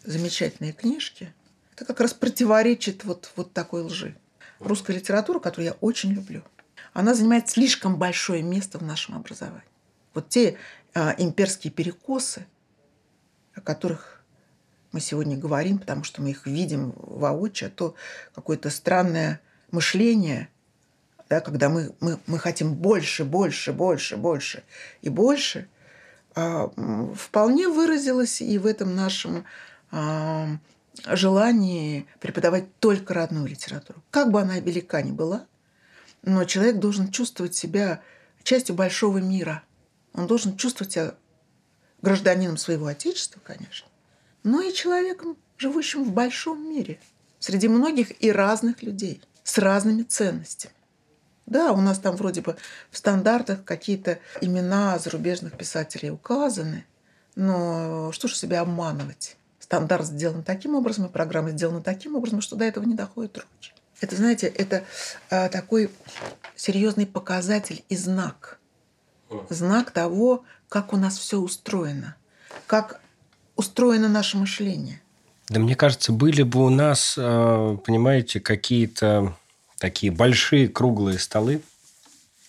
замечательные 0.05 0.73
книжки, 0.73 1.33
это 1.75 1.85
как 1.85 2.01
раз 2.01 2.15
противоречит 2.15 3.05
вот, 3.05 3.31
вот 3.37 3.53
такой 3.53 3.83
лжи. 3.83 4.17
Русская 4.59 4.95
литература, 4.95 5.39
которую 5.39 5.67
я 5.67 5.77
очень 5.81 6.13
люблю, 6.13 6.43
она 6.93 7.15
занимает 7.15 7.49
слишком 7.51 7.99
большое 7.99 8.43
место 8.43 8.79
в 8.79 8.83
нашем 8.83 9.17
образовании. 9.17 9.69
Вот 10.15 10.31
те 10.31 10.57
а, 10.95 11.15
имперские 11.19 11.71
перекосы, 11.71 12.47
о 13.55 13.61
которых 13.61 14.16
мы 14.97 15.01
сегодня 15.01 15.37
говорим, 15.37 15.79
потому 15.79 16.05
что 16.05 16.23
мы 16.23 16.31
их 16.31 16.47
видим 16.47 16.93
воочию, 16.97 17.69
а 17.69 17.71
то 17.71 17.95
какое-то 18.35 18.71
странное 18.71 19.41
мышление, 19.71 20.49
да, 21.29 21.41
когда 21.41 21.69
мы, 21.69 21.95
мы, 22.01 22.19
мы 22.27 22.39
хотим 22.39 22.75
больше, 22.75 23.25
больше, 23.25 23.73
больше, 23.73 24.17
больше 24.17 24.65
и 25.03 25.09
больше– 25.09 25.69
а, 26.37 26.71
вполне 27.15 27.67
выразилось 27.67 28.43
и 28.43 28.59
в 28.59 28.67
этом 28.67 28.95
нашем 28.95 29.47
а, 29.91 30.59
желании 31.07 32.07
преподавать 32.21 32.67
только 32.79 33.15
родную 33.15 33.47
литературу. 33.47 34.03
Как 34.11 34.31
бы 34.31 34.43
она 34.43 34.59
велика 34.59 35.01
ни 35.01 35.13
была, 35.13 35.47
но 36.23 36.45
человек 36.45 36.77
должен 36.77 37.11
чувствовать 37.11 37.55
себя 37.55 38.03
частью 38.43 38.75
большого 38.75 39.17
мира. 39.17 39.63
Он 40.13 40.27
должен 40.27 40.59
чувствовать 40.59 40.93
себя 40.93 41.15
гражданином 42.03 42.59
своего 42.59 42.87
отечества, 42.87 43.41
конечно, 43.43 43.89
но 44.47 44.61
и 44.61 44.73
человеком, 44.73 45.37
живущим 45.59 46.05
в 46.05 46.13
большом 46.13 46.71
мире, 46.71 47.01
среди 47.41 47.67
многих 47.67 48.23
и 48.23 48.31
разных 48.31 48.81
людей, 48.81 49.21
с 49.43 49.59
разными 49.59 50.05
ценностями. 50.05 50.73
Да, 51.47 51.73
у 51.73 51.81
нас 51.81 51.99
там 51.99 52.15
вроде 52.15 52.43
бы 52.43 52.57
в 52.93 52.97
стандартах 52.97 53.65
какие-то 53.65 54.21
имена 54.41 55.01
зарубежных 55.01 55.57
писателей 55.57 56.11
указаны, 56.11 56.87
но 57.35 58.13
что 58.13 58.29
же 58.29 58.37
себя 58.37 58.61
обманывать? 58.61 59.37
Стандарт 59.59 60.07
сделан 60.07 60.45
таким 60.45 60.77
образом, 60.77 61.07
и 61.07 61.09
программа 61.09 61.51
сделана 61.51 61.83
таким 61.83 62.15
образом, 62.15 62.41
что 62.41 62.55
до 62.55 62.65
этого 62.67 62.85
не 62.85 62.95
доходит 62.95 63.39
руки. 63.39 63.73
Это, 64.01 64.15
знаете, 64.15 64.47
это 64.47 64.85
а, 65.29 65.49
такой 65.49 65.91
серьезный 66.55 67.07
показатель 67.07 67.85
и 67.89 67.97
знак. 67.97 68.61
Знак 69.51 69.91
того, 69.91 70.45
как 70.69 70.93
у 70.93 70.97
нас 70.97 71.19
все 71.19 71.39
устроено, 71.39 72.15
как 72.69 73.01
устроено 73.57 74.09
наше 74.09 74.37
мышление. 74.37 75.01
Да 75.49 75.61
мне 75.61 75.75
кажется, 75.75 76.13
были 76.13 76.43
бы 76.43 76.65
у 76.65 76.71
нас, 76.71 77.17
а, 77.19 77.77
понимаете, 77.77 78.41
какие-то 78.41 79.37
такие 79.79 80.13
большие 80.13 80.69
круглые 80.69 81.19
столы, 81.19 81.63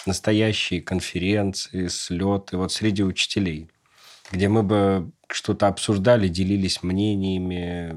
настоящие 0.06 0.82
конференции, 0.82 1.88
слеты 1.88 2.58
вот 2.58 2.72
среди 2.72 3.04
учителей, 3.04 3.70
где 4.32 4.48
мы 4.48 4.64
бы 4.64 5.12
что-то 5.30 5.68
обсуждали, 5.68 6.28
делились 6.28 6.84
мнениями. 6.84 7.92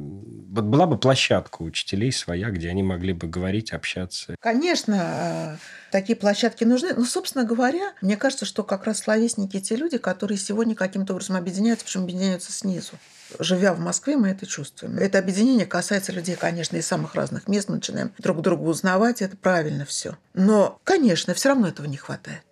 Вот 0.53 0.65
была 0.65 0.87
бы 0.87 0.99
площадка 0.99 1.63
учителей 1.63 2.13
своя, 2.13 2.51
где 2.51 2.69
они 2.71 2.83
могли 2.83 3.13
бы 3.13 3.29
говорить, 3.29 3.73
общаться. 3.73 4.35
Конечно, 4.41 4.97
э, 4.97 5.57
такие 5.93 6.17
площадки 6.17 6.65
нужны. 6.65 6.93
Но, 6.95 7.05
собственно 7.05 7.45
говоря, 7.45 7.93
мне 8.03 8.17
кажется, 8.17 8.47
что 8.47 8.65
как 8.65 8.85
раз 8.85 8.99
словесники 8.99 9.61
те 9.61 9.77
люди, 9.77 9.99
которые 9.99 10.39
сегодня 10.39 10.75
каким-то 10.75 11.13
образом 11.13 11.37
объединяются, 11.37 11.85
причем 11.85 12.03
объединяются 12.03 12.53
снизу 12.53 12.93
живя 13.39 13.75
в 13.75 13.79
Москве, 13.79 14.17
мы 14.17 14.29
это 14.29 14.47
чувствуем. 14.47 14.99
Это 14.99 15.19
объединение 15.19 15.67
касается 15.67 16.13
людей, 16.13 16.37
конечно, 16.37 16.77
из 16.77 16.87
самых 16.87 17.15
разных 17.15 17.49
мест. 17.49 17.69
Мы 17.69 17.77
начинаем 17.77 18.13
друг 18.19 18.41
друга 18.43 18.63
узнавать, 18.63 19.23
это 19.23 19.37
правильно 19.37 19.85
все. 19.85 20.17
Но, 20.35 20.81
конечно, 20.85 21.35
все 21.35 21.51
равно 21.51 21.69
этого 21.69 21.87
не 21.87 21.97
хватает. 21.97 22.43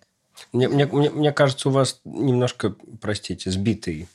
Мне, 0.51 0.67
мне, 0.67 0.85
мне, 0.85 1.09
мне 1.09 1.31
кажется, 1.31 1.69
у 1.69 1.71
вас 1.71 2.01
немножко, 2.05 2.75
простите, 3.01 3.51
сбитый 3.51 4.07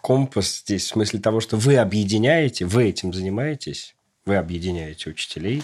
компас 0.00 0.60
здесь, 0.60 0.84
в 0.84 0.88
смысле 0.88 1.20
того, 1.20 1.40
что 1.40 1.56
вы 1.56 1.76
объединяете, 1.76 2.64
вы 2.64 2.84
этим 2.84 3.12
занимаетесь, 3.12 3.94
вы 4.24 4.36
объединяете 4.36 5.10
учителей, 5.10 5.62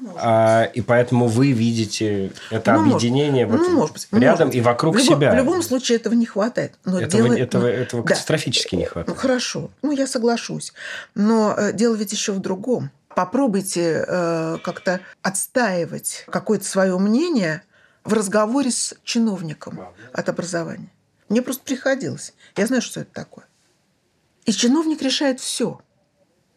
ну, 0.00 0.14
а, 0.16 0.64
и 0.64 0.80
поэтому 0.80 1.26
вы 1.26 1.52
видите 1.52 2.32
это 2.50 2.72
ну, 2.74 2.80
объединение 2.82 3.46
может, 3.46 3.60
вот 3.60 3.68
ну, 3.68 3.76
может 3.76 3.92
быть, 3.94 4.08
рядом 4.12 4.48
может. 4.48 4.54
и 4.54 4.60
вокруг 4.60 4.94
в 4.94 4.98
любом, 4.98 5.16
себя. 5.16 5.32
В 5.32 5.36
любом 5.36 5.62
случае 5.62 5.96
этого 5.96 6.14
не 6.14 6.26
хватает. 6.26 6.74
Но 6.84 7.00
этого 7.00 7.28
дело, 7.28 7.38
этого, 7.38 7.66
этого 7.66 8.02
да, 8.02 8.08
катастрофически 8.08 8.76
не 8.76 8.84
хватает. 8.84 9.08
Ну, 9.08 9.14
хорошо, 9.14 9.70
ну 9.82 9.90
я 9.90 10.06
соглашусь. 10.06 10.72
Но 11.14 11.54
э, 11.56 11.72
дело 11.72 11.94
ведь 11.96 12.12
еще 12.12 12.32
в 12.32 12.38
другом. 12.38 12.90
Попробуйте 13.14 14.04
э, 14.06 14.58
как-то 14.62 15.00
отстаивать 15.22 16.24
какое-то 16.30 16.64
свое 16.64 16.96
мнение 16.98 17.62
в 18.04 18.12
разговоре 18.12 18.70
с 18.70 18.94
чиновником 19.04 19.80
от 20.12 20.28
образования. 20.28 20.92
Мне 21.28 21.42
просто 21.42 21.62
приходилось. 21.64 22.32
Я 22.56 22.66
знаю, 22.66 22.82
что 22.82 23.00
это 23.00 23.12
такое. 23.12 23.44
И 24.46 24.52
чиновник 24.52 25.02
решает 25.02 25.40
все. 25.40 25.80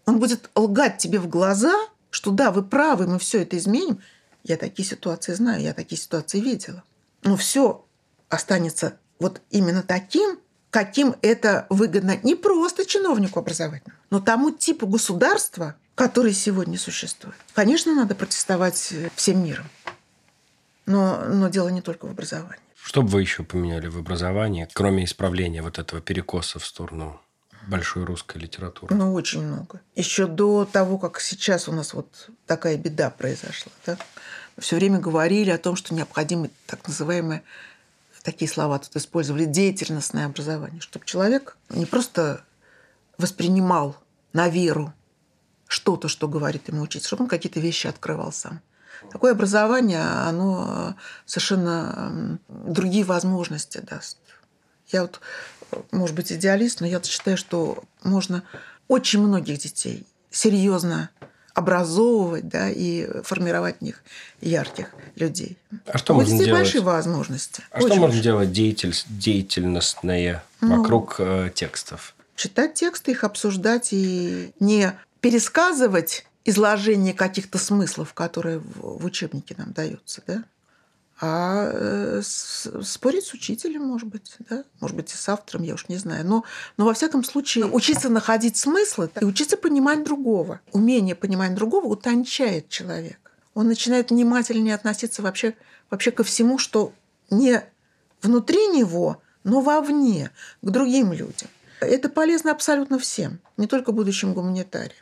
Он 0.05 0.19
будет 0.19 0.49
лгать 0.55 0.97
тебе 0.97 1.19
в 1.19 1.27
глаза– 1.27 1.73
что 2.13 2.29
да, 2.29 2.51
вы 2.51 2.61
правы, 2.61 3.07
мы 3.07 3.17
все 3.17 3.41
это 3.41 3.57
изменим. 3.57 3.99
Я 4.43 4.57
такие 4.57 4.87
ситуации 4.87 5.33
знаю, 5.33 5.61
я 5.61 5.73
такие 5.73 5.99
ситуации 5.99 6.39
видела. 6.39 6.83
Но 7.23 7.35
все 7.35 7.85
останется 8.29 8.99
вот 9.19 9.41
именно 9.49 9.81
таким, 9.81 10.39
каким 10.69 11.15
это 11.23 11.65
выгодно 11.69 12.19
не 12.21 12.35
просто 12.35 12.85
чиновнику 12.85 13.39
образовательному, 13.39 13.99
но 14.11 14.19
тому 14.19 14.51
типу 14.51 14.85
государства, 14.85 15.75
который 15.95 16.33
сегодня 16.33 16.77
существует. 16.77 17.35
Конечно, 17.55 17.95
надо 17.95 18.13
протестовать 18.13 18.93
всем 19.15 19.43
миром. 19.43 19.65
Но, 20.85 21.23
но 21.25 21.49
дело 21.49 21.69
не 21.69 21.81
только 21.81 22.05
в 22.05 22.11
образовании. 22.11 22.59
Что 22.75 23.01
бы 23.01 23.07
вы 23.07 23.21
еще 23.21 23.43
поменяли 23.43 23.87
в 23.87 23.97
образовании, 23.97 24.67
кроме 24.73 25.05
исправления 25.05 25.61
вот 25.61 25.79
этого 25.79 26.01
перекоса 26.01 26.59
в 26.59 26.65
сторону 26.65 27.21
большой 27.67 28.03
русской 28.03 28.37
литературы? 28.37 28.93
Ну, 28.93 29.13
очень 29.13 29.41
много. 29.41 29.79
Еще 29.95 30.27
до 30.27 30.65
того, 30.65 30.97
как 30.97 31.21
сейчас 31.21 31.69
у 31.69 31.71
нас 31.71 31.93
вот 31.93 32.29
такая 32.45 32.75
беда 32.77 33.09
произошла. 33.09 33.71
Да? 33.85 33.97
Все 34.57 34.75
время 34.75 34.99
говорили 34.99 35.49
о 35.49 35.57
том, 35.57 35.75
что 35.75 35.93
необходимо 35.93 36.49
так 36.67 36.85
называемое, 36.87 37.43
такие 38.21 38.49
слова 38.49 38.79
тут 38.79 38.95
использовали, 38.95 39.45
деятельностное 39.45 40.25
образование, 40.25 40.81
чтобы 40.81 41.05
человек 41.05 41.57
не 41.69 41.85
просто 41.85 42.43
воспринимал 43.17 43.95
на 44.33 44.49
веру 44.49 44.93
что-то, 45.67 46.07
что 46.07 46.27
говорит 46.27 46.67
ему 46.67 46.81
учитель, 46.81 47.07
чтобы 47.07 47.23
он 47.23 47.29
какие-то 47.29 47.59
вещи 47.59 47.87
открывал 47.87 48.31
сам. 48.31 48.61
Такое 49.11 49.33
образование, 49.33 50.01
оно 50.01 50.95
совершенно 51.25 52.39
другие 52.47 53.03
возможности 53.03 53.79
даст. 53.79 54.17
Я 54.87 55.01
вот 55.01 55.19
может 55.91 56.15
быть, 56.15 56.31
идеалист, 56.31 56.81
но 56.81 56.87
я 56.87 57.01
считаю, 57.01 57.37
что 57.37 57.83
можно 58.03 58.43
очень 58.87 59.21
многих 59.21 59.59
детей 59.59 60.05
серьезно 60.29 61.09
образовывать 61.53 62.47
да, 62.47 62.69
и 62.69 63.21
формировать 63.21 63.77
в 63.77 63.81
них 63.81 64.03
ярких 64.41 64.89
людей. 65.15 65.57
А 65.85 65.99
что 65.99 66.15
можно 66.15 66.35
делать? 66.37 66.51
большие 66.51 66.81
возможности. 66.81 67.61
А 67.69 67.77
очень 67.77 67.89
что 67.89 67.95
можно 67.97 68.21
делать 68.21 68.51
деятель, 68.51 68.95
деятельностное 69.09 70.43
ну, 70.61 70.81
вокруг 70.81 71.17
э, 71.19 71.51
текстов? 71.53 72.15
Читать 72.35 72.73
тексты, 72.73 73.11
их 73.11 73.23
обсуждать 73.23 73.89
и 73.91 74.51
не 74.59 74.93
пересказывать 75.21 76.25
изложение 76.45 77.13
каких-то 77.13 77.57
смыслов, 77.57 78.13
которые 78.13 78.59
в, 78.59 79.05
учебнике 79.05 79.55
нам 79.57 79.71
даются, 79.71 80.21
да? 80.27 80.43
а 81.21 81.69
э, 81.71 82.21
спорить 82.21 83.25
с 83.25 83.33
учителем, 83.33 83.83
может 83.83 84.09
быть, 84.09 84.35
да? 84.49 84.65
может 84.81 84.97
быть, 84.97 85.13
и 85.13 85.15
с 85.15 85.29
автором, 85.29 85.63
я 85.63 85.75
уж 85.75 85.87
не 85.87 85.95
знаю. 85.97 86.25
Но, 86.25 86.43
но 86.75 86.85
во 86.85 86.93
всяком 86.93 87.23
случае, 87.23 87.65
учиться 87.65 88.09
находить 88.09 88.57
смыслы 88.57 89.09
и 89.21 89.23
учиться 89.23 89.55
понимать 89.55 90.03
другого. 90.03 90.59
Умение 90.73 91.15
понимать 91.15 91.55
другого 91.55 91.85
утончает 91.85 92.67
человека. 92.67 93.17
Он 93.53 93.67
начинает 93.67 94.09
внимательнее 94.09 94.75
относиться 94.75 95.21
вообще, 95.21 95.55
вообще 95.89 96.11
ко 96.11 96.23
всему, 96.23 96.57
что 96.57 96.91
не 97.29 97.63
внутри 98.21 98.67
него, 98.67 99.21
но 99.43 99.61
вовне, 99.61 100.31
к 100.61 100.69
другим 100.69 101.13
людям. 101.13 101.49
Это 101.79 102.09
полезно 102.09 102.51
абсолютно 102.51 102.97
всем, 102.97 103.39
не 103.57 103.67
только 103.67 103.91
будущим 103.91 104.33
гуманитариям. 104.33 104.97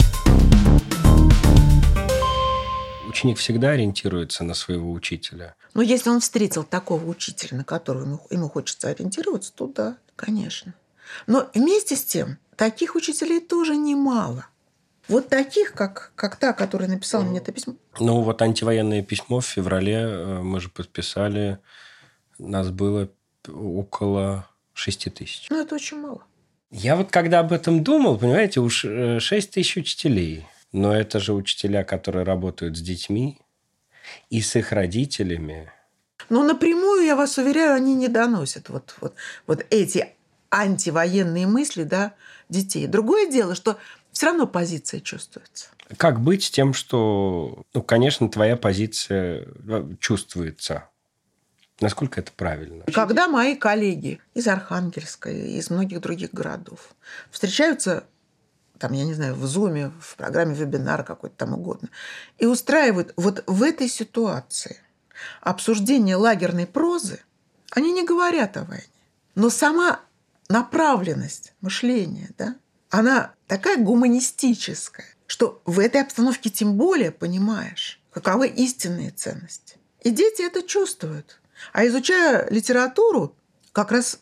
Ученик 3.12 3.40
всегда 3.40 3.72
ориентируется 3.72 4.46
на 4.46 4.54
своего 4.54 4.90
учителя. 4.90 5.56
Но 5.74 5.82
если 5.82 6.10
он 6.10 6.22
встретил 6.22 6.64
такого 6.64 7.04
учителя, 7.10 7.58
на 7.58 7.66
которого 7.66 8.04
ему, 8.04 8.22
ему 8.30 8.48
хочется 8.48 8.88
ориентироваться, 8.88 9.52
то 9.54 9.68
да, 9.68 9.98
конечно. 10.16 10.74
Но 11.28 11.50
вместе 11.54 11.98
с 11.98 12.06
тем, 12.06 12.38
таких 12.56 12.96
учителей 12.96 13.42
тоже 13.42 13.76
немало. 13.76 14.46
Вот 15.10 15.28
таких, 15.28 15.74
как, 15.74 16.14
как 16.16 16.38
та, 16.38 16.54
которая 16.54 16.88
написала 16.88 17.24
мне 17.24 17.40
это 17.40 17.52
письмо. 17.52 17.76
Ну, 18.00 18.22
вот 18.22 18.42
антивоенное 18.42 19.04
письмо 19.04 19.42
в 19.42 19.46
феврале 19.46 19.98
э, 19.98 20.40
мы 20.42 20.62
же 20.62 20.70
подписали. 20.70 21.60
Нас 22.40 22.70
было 22.70 23.10
около 23.46 24.48
6 24.72 25.14
тысяч. 25.14 25.48
Ну, 25.50 25.62
это 25.62 25.76
очень 25.76 25.98
мало. 25.98 26.24
Я 26.70 26.96
вот 26.96 27.12
когда 27.12 27.42
об 27.42 27.52
этом 27.52 27.84
думал, 27.84 28.18
понимаете, 28.18 28.62
уж 28.62 28.86
6 28.86 28.88
э, 28.88 29.52
тысяч 29.52 29.76
учителей. 29.76 30.48
Но 30.72 30.96
это 30.96 31.20
же 31.20 31.34
учителя, 31.34 31.84
которые 31.84 32.24
работают 32.24 32.78
с 32.78 32.82
детьми 32.82 33.40
и 34.30 34.42
с 34.42 34.56
их 34.56 34.72
родителями. 34.72 35.72
Ну, 36.30 36.44
напрямую, 36.44 37.04
я 37.04 37.16
вас 37.16 37.38
уверяю, 37.38 37.76
они 37.76 37.94
не 37.94 38.08
доносят 38.08 38.70
вот, 38.70 38.96
вот, 39.02 39.16
вот 39.48 39.66
эти 39.70 40.16
антивоенные 40.50 41.48
мысли 41.48 41.84
да, 41.84 42.14
детей. 42.50 42.88
Другое 42.88 43.30
дело, 43.30 43.56
что 43.56 43.78
все 44.12 44.28
равно 44.28 44.48
позиция 44.48 45.00
чувствуется. 45.00 45.68
Как 45.98 46.22
быть 46.22 46.44
с 46.44 46.52
тем, 46.52 46.74
что, 46.74 47.64
ну, 47.74 47.82
конечно, 47.82 48.30
твоя 48.30 48.56
позиция 48.56 49.48
э, 49.68 49.90
чувствуется? 50.00 50.90
Насколько 51.82 52.22
это 52.22 52.32
правильно? 52.32 52.86
Когда 52.94 53.28
мои 53.28 53.56
коллеги 53.56 54.22
из 54.34 54.48
Архангельска, 54.48 55.32
из 55.32 55.70
многих 55.70 56.00
других 56.00 56.32
городов 56.32 56.94
встречаются 57.32 58.06
там, 58.82 58.94
я 58.94 59.06
не 59.06 59.14
знаю, 59.14 59.36
в 59.36 59.46
Зуме, 59.46 59.92
в 60.02 60.16
программе 60.16 60.56
вебинара 60.56 61.04
какой-то 61.04 61.36
там 61.36 61.54
угодно, 61.54 61.90
и 62.40 62.48
устраивают 62.48 63.14
вот 63.16 63.44
в 63.46 63.62
этой 63.62 63.88
ситуации 63.88 64.78
обсуждение 65.40 66.16
лагерной 66.16 66.66
прозы, 66.66 67.20
они 67.70 67.92
не 67.92 68.04
говорят 68.04 68.58
о 68.58 68.64
войне. 68.64 68.84
Но 69.36 69.52
сама 69.52 70.00
направленность 70.50 71.54
мышления, 71.62 72.32
да, 72.40 72.56
она 72.90 73.36
такая 73.46 73.78
гуманистическая, 73.78 75.06
что 75.28 75.62
в 75.66 75.80
этой 75.80 76.02
обстановке 76.02 76.50
тем 76.50 76.74
более 76.74 77.12
понимаешь, 77.12 78.02
каковы 78.12 78.48
истинные 78.48 79.12
ценности. 79.12 79.78
И 80.00 80.10
дети 80.10 80.42
это 80.42 80.64
чувствуют. 80.64 81.40
А 81.72 81.86
изучая 81.86 82.50
литературу, 82.50 83.36
как 83.74 83.92
раз 83.92 84.18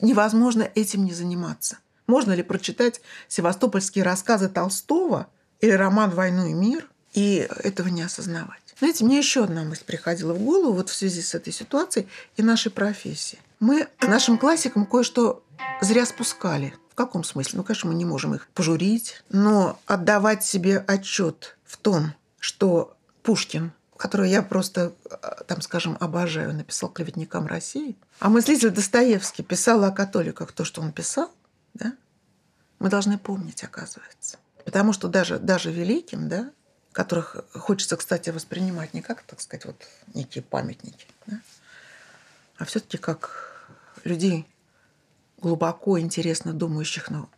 невозможно 0.00 0.68
этим 0.74 1.04
не 1.04 1.12
заниматься. 1.12 1.78
Можно 2.06 2.32
ли 2.32 2.42
прочитать 2.42 3.00
севастопольские 3.28 4.04
рассказы 4.04 4.48
Толстого 4.48 5.28
или 5.60 5.72
роман 5.72 6.10
«Войну 6.10 6.46
и 6.46 6.52
мир» 6.52 6.88
и 7.12 7.48
этого 7.62 7.88
не 7.88 8.02
осознавать? 8.02 8.60
Знаете, 8.78 9.04
мне 9.04 9.18
еще 9.18 9.44
одна 9.44 9.64
мысль 9.64 9.84
приходила 9.84 10.34
в 10.34 10.40
голову 10.40 10.72
вот 10.72 10.90
в 10.90 10.94
связи 10.94 11.22
с 11.22 11.34
этой 11.34 11.52
ситуацией 11.52 12.08
и 12.36 12.42
нашей 12.42 12.72
профессией. 12.72 13.40
Мы 13.60 13.88
нашим 14.00 14.36
классикам 14.36 14.84
кое-что 14.84 15.42
зря 15.80 16.04
спускали. 16.06 16.74
В 16.90 16.94
каком 16.94 17.24
смысле? 17.24 17.58
Ну, 17.58 17.64
конечно, 17.64 17.88
мы 17.88 17.96
не 17.96 18.04
можем 18.04 18.34
их 18.34 18.46
пожурить, 18.48 19.22
но 19.28 19.80
отдавать 19.86 20.44
себе 20.44 20.78
отчет 20.78 21.56
в 21.64 21.76
том, 21.76 22.12
что 22.38 22.96
Пушкин, 23.22 23.72
которого 23.96 24.26
я 24.26 24.42
просто, 24.42 24.92
там, 25.48 25.60
скажем, 25.62 25.96
обожаю, 25.98 26.54
написал 26.54 26.90
клеветникам 26.90 27.46
России, 27.46 27.96
а 28.20 28.28
мыслитель 28.28 28.70
Достоевский 28.70 29.42
писал 29.42 29.82
о 29.82 29.90
католиках 29.90 30.52
то, 30.52 30.64
что 30.64 30.82
он 30.82 30.92
писал, 30.92 31.30
да, 31.74 31.96
мы 32.78 32.88
должны 32.88 33.18
помнить, 33.18 33.62
оказывается. 33.64 34.38
Потому 34.64 34.92
что 34.92 35.08
даже, 35.08 35.38
даже 35.38 35.70
великим, 35.70 36.28
да, 36.28 36.50
которых 36.92 37.36
хочется, 37.52 37.96
кстати, 37.96 38.30
воспринимать 38.30 38.94
не 38.94 39.02
как, 39.02 39.22
так 39.22 39.40
сказать, 39.40 39.66
вот 39.66 39.76
некие 40.14 40.42
памятники, 40.42 41.06
да, 41.26 41.40
а 42.56 42.64
все-таки 42.64 42.96
как 42.98 43.68
людей 44.04 44.46
глубоко 45.38 45.98
интересно 45.98 46.52
думающих, 46.52 47.10
но 47.10 47.28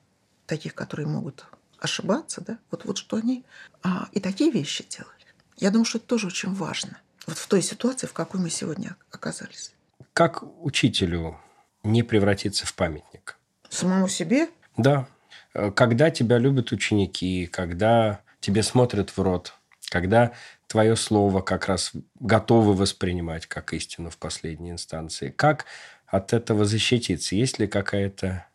таких, 0.47 0.75
которые 0.75 1.07
могут 1.07 1.47
ошибаться, 1.79 2.41
да, 2.41 2.59
вот, 2.71 2.85
вот 2.85 2.99
что 2.99 3.17
они 3.17 3.45
а, 3.83 4.09
и 4.13 4.21
такие 4.21 4.51
вещи 4.51 4.87
делали. 4.89 5.13
Я 5.57 5.71
думаю, 5.71 5.87
что 5.87 5.99
это 5.99 6.07
тоже 6.07 6.27
очень 6.27 6.53
важно. 6.55 7.01
Вот 7.27 7.39
в 7.39 7.47
той 7.49 7.63
ситуации, 7.63 8.07
в 8.07 8.13
какой 8.13 8.41
мы 8.41 8.51
сегодня 8.51 8.97
оказались. 9.11 9.75
Как 10.13 10.43
учителю 10.65 11.41
не 11.83 12.03
превратиться 12.03 12.67
в 12.67 12.75
памятник? 12.75 13.39
Самому 13.77 14.09
себе? 14.09 14.49
Да. 14.77 15.07
Когда 15.75 16.11
тебя 16.11 16.39
любят 16.39 16.73
ученики, 16.73 17.47
когда 17.47 18.21
тебе 18.41 18.62
смотрят 18.62 19.11
в 19.11 19.19
рот, 19.19 19.55
когда 19.91 20.33
твое 20.67 20.97
слово 20.97 21.41
как 21.43 21.67
раз 21.67 21.93
готовы 22.19 22.75
воспринимать 22.75 23.47
как 23.47 23.73
истину 23.73 24.11
в 24.11 24.19
последней 24.19 24.71
инстанции. 24.71 25.31
Как 25.31 25.67
от 26.07 26.33
этого 26.33 26.65
защититься? 26.65 27.35
Есть 27.35 27.59
ли 27.59 27.67
какая-то 27.67 28.47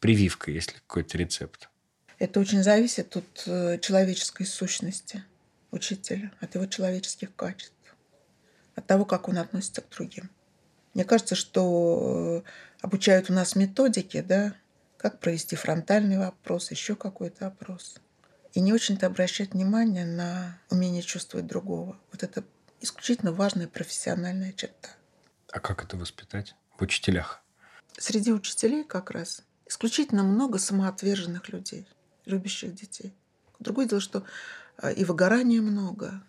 прививка, 0.00 0.50
есть 0.50 0.72
ли 0.72 0.78
какой-то 0.86 1.18
рецепт? 1.18 1.68
Это 2.18 2.40
очень 2.40 2.62
зависит 2.62 3.16
от 3.16 3.42
э, 3.46 3.78
человеческой 3.80 4.46
сущности 4.46 5.22
учителя, 5.70 6.30
от 6.40 6.54
его 6.54 6.66
человеческих 6.66 7.34
качеств, 7.34 7.74
от 8.76 8.86
того, 8.86 9.04
как 9.04 9.28
он 9.28 9.38
относится 9.38 9.82
к 9.82 9.90
другим. 9.90 10.30
Мне 10.94 11.04
кажется, 11.04 11.34
что 11.34 12.44
э, 12.44 12.50
обучают 12.84 13.30
у 13.30 13.32
нас 13.32 13.56
методики, 13.56 14.20
да, 14.20 14.54
как 14.98 15.18
провести 15.18 15.56
фронтальный 15.56 16.18
вопрос, 16.18 16.70
еще 16.70 16.94
какой-то 16.94 17.46
опрос. 17.46 17.96
И 18.52 18.60
не 18.60 18.74
очень-то 18.74 19.06
обращать 19.06 19.54
внимание 19.54 20.04
на 20.04 20.60
умение 20.68 21.02
чувствовать 21.02 21.46
другого. 21.46 21.98
Вот 22.12 22.22
это 22.22 22.44
исключительно 22.82 23.32
важная 23.32 23.68
профессиональная 23.68 24.52
черта. 24.52 24.90
А 25.50 25.60
как 25.60 25.82
это 25.82 25.96
воспитать 25.96 26.54
в 26.76 26.82
учителях? 26.82 27.42
Среди 27.96 28.32
учителей 28.32 28.84
как 28.84 29.10
раз 29.10 29.44
исключительно 29.66 30.22
много 30.22 30.58
самоотверженных 30.58 31.48
людей, 31.48 31.88
любящих 32.26 32.74
детей. 32.74 33.14
Другое 33.60 33.86
дело, 33.86 34.02
что 34.02 34.24
э, 34.82 34.92
и 34.92 35.06
выгорания 35.06 35.62
много, 35.62 36.22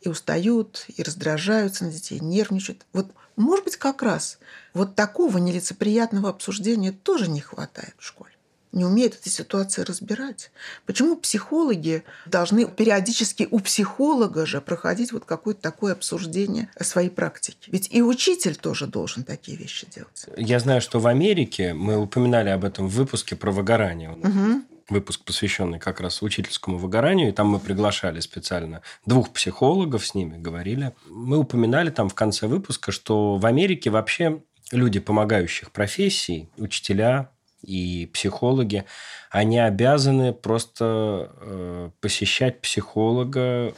и 0.00 0.08
устают, 0.08 0.84
и 0.86 1.02
раздражаются 1.02 1.84
на 1.84 1.90
детей, 1.90 2.20
нервничают. 2.20 2.86
Вот, 2.92 3.12
может 3.36 3.64
быть, 3.64 3.76
как 3.76 4.02
раз 4.02 4.38
вот 4.74 4.94
такого 4.94 5.38
нелицеприятного 5.38 6.30
обсуждения 6.30 6.92
тоже 6.92 7.28
не 7.28 7.40
хватает 7.40 7.94
в 7.98 8.04
школе 8.04 8.36
не 8.76 8.84
умеют 8.84 9.18
эти 9.20 9.28
ситуации 9.28 9.82
разбирать. 9.82 10.50
Почему 10.84 11.16
психологи 11.16 12.04
должны 12.26 12.66
периодически 12.66 13.48
у 13.50 13.58
психолога 13.60 14.44
же 14.46 14.60
проходить 14.60 15.12
вот 15.12 15.24
какое-то 15.24 15.62
такое 15.62 15.94
обсуждение 15.94 16.68
своей 16.80 17.08
практики? 17.08 17.70
Ведь 17.72 17.88
и 17.90 18.02
учитель 18.02 18.54
тоже 18.54 18.86
должен 18.86 19.24
такие 19.24 19.56
вещи 19.56 19.86
делать. 19.92 20.26
Я 20.36 20.60
знаю, 20.60 20.80
что 20.80 21.00
в 21.00 21.06
Америке, 21.06 21.72
мы 21.72 21.96
упоминали 21.96 22.50
об 22.50 22.64
этом 22.64 22.86
в 22.88 22.92
выпуске 22.92 23.34
про 23.34 23.50
выгорание. 23.50 24.10
Угу 24.10 24.75
выпуск, 24.88 25.24
посвященный 25.24 25.78
как 25.78 26.00
раз 26.00 26.22
учительскому 26.22 26.78
выгоранию, 26.78 27.28
и 27.28 27.32
там 27.32 27.48
мы 27.48 27.58
приглашали 27.58 28.20
специально 28.20 28.82
двух 29.04 29.32
психологов, 29.32 30.06
с 30.06 30.14
ними 30.14 30.36
говорили. 30.38 30.92
Мы 31.08 31.38
упоминали 31.38 31.90
там 31.90 32.08
в 32.08 32.14
конце 32.14 32.46
выпуска, 32.46 32.92
что 32.92 33.36
в 33.36 33.46
Америке 33.46 33.90
вообще 33.90 34.42
люди 34.72 35.00
помогающих 35.00 35.70
профессий, 35.70 36.48
учителя, 36.56 37.30
и 37.62 38.08
психологи, 38.12 38.84
они 39.30 39.58
обязаны 39.58 40.32
просто 40.32 41.32
э, 41.40 41.90
посещать 42.00 42.60
психолога. 42.60 43.74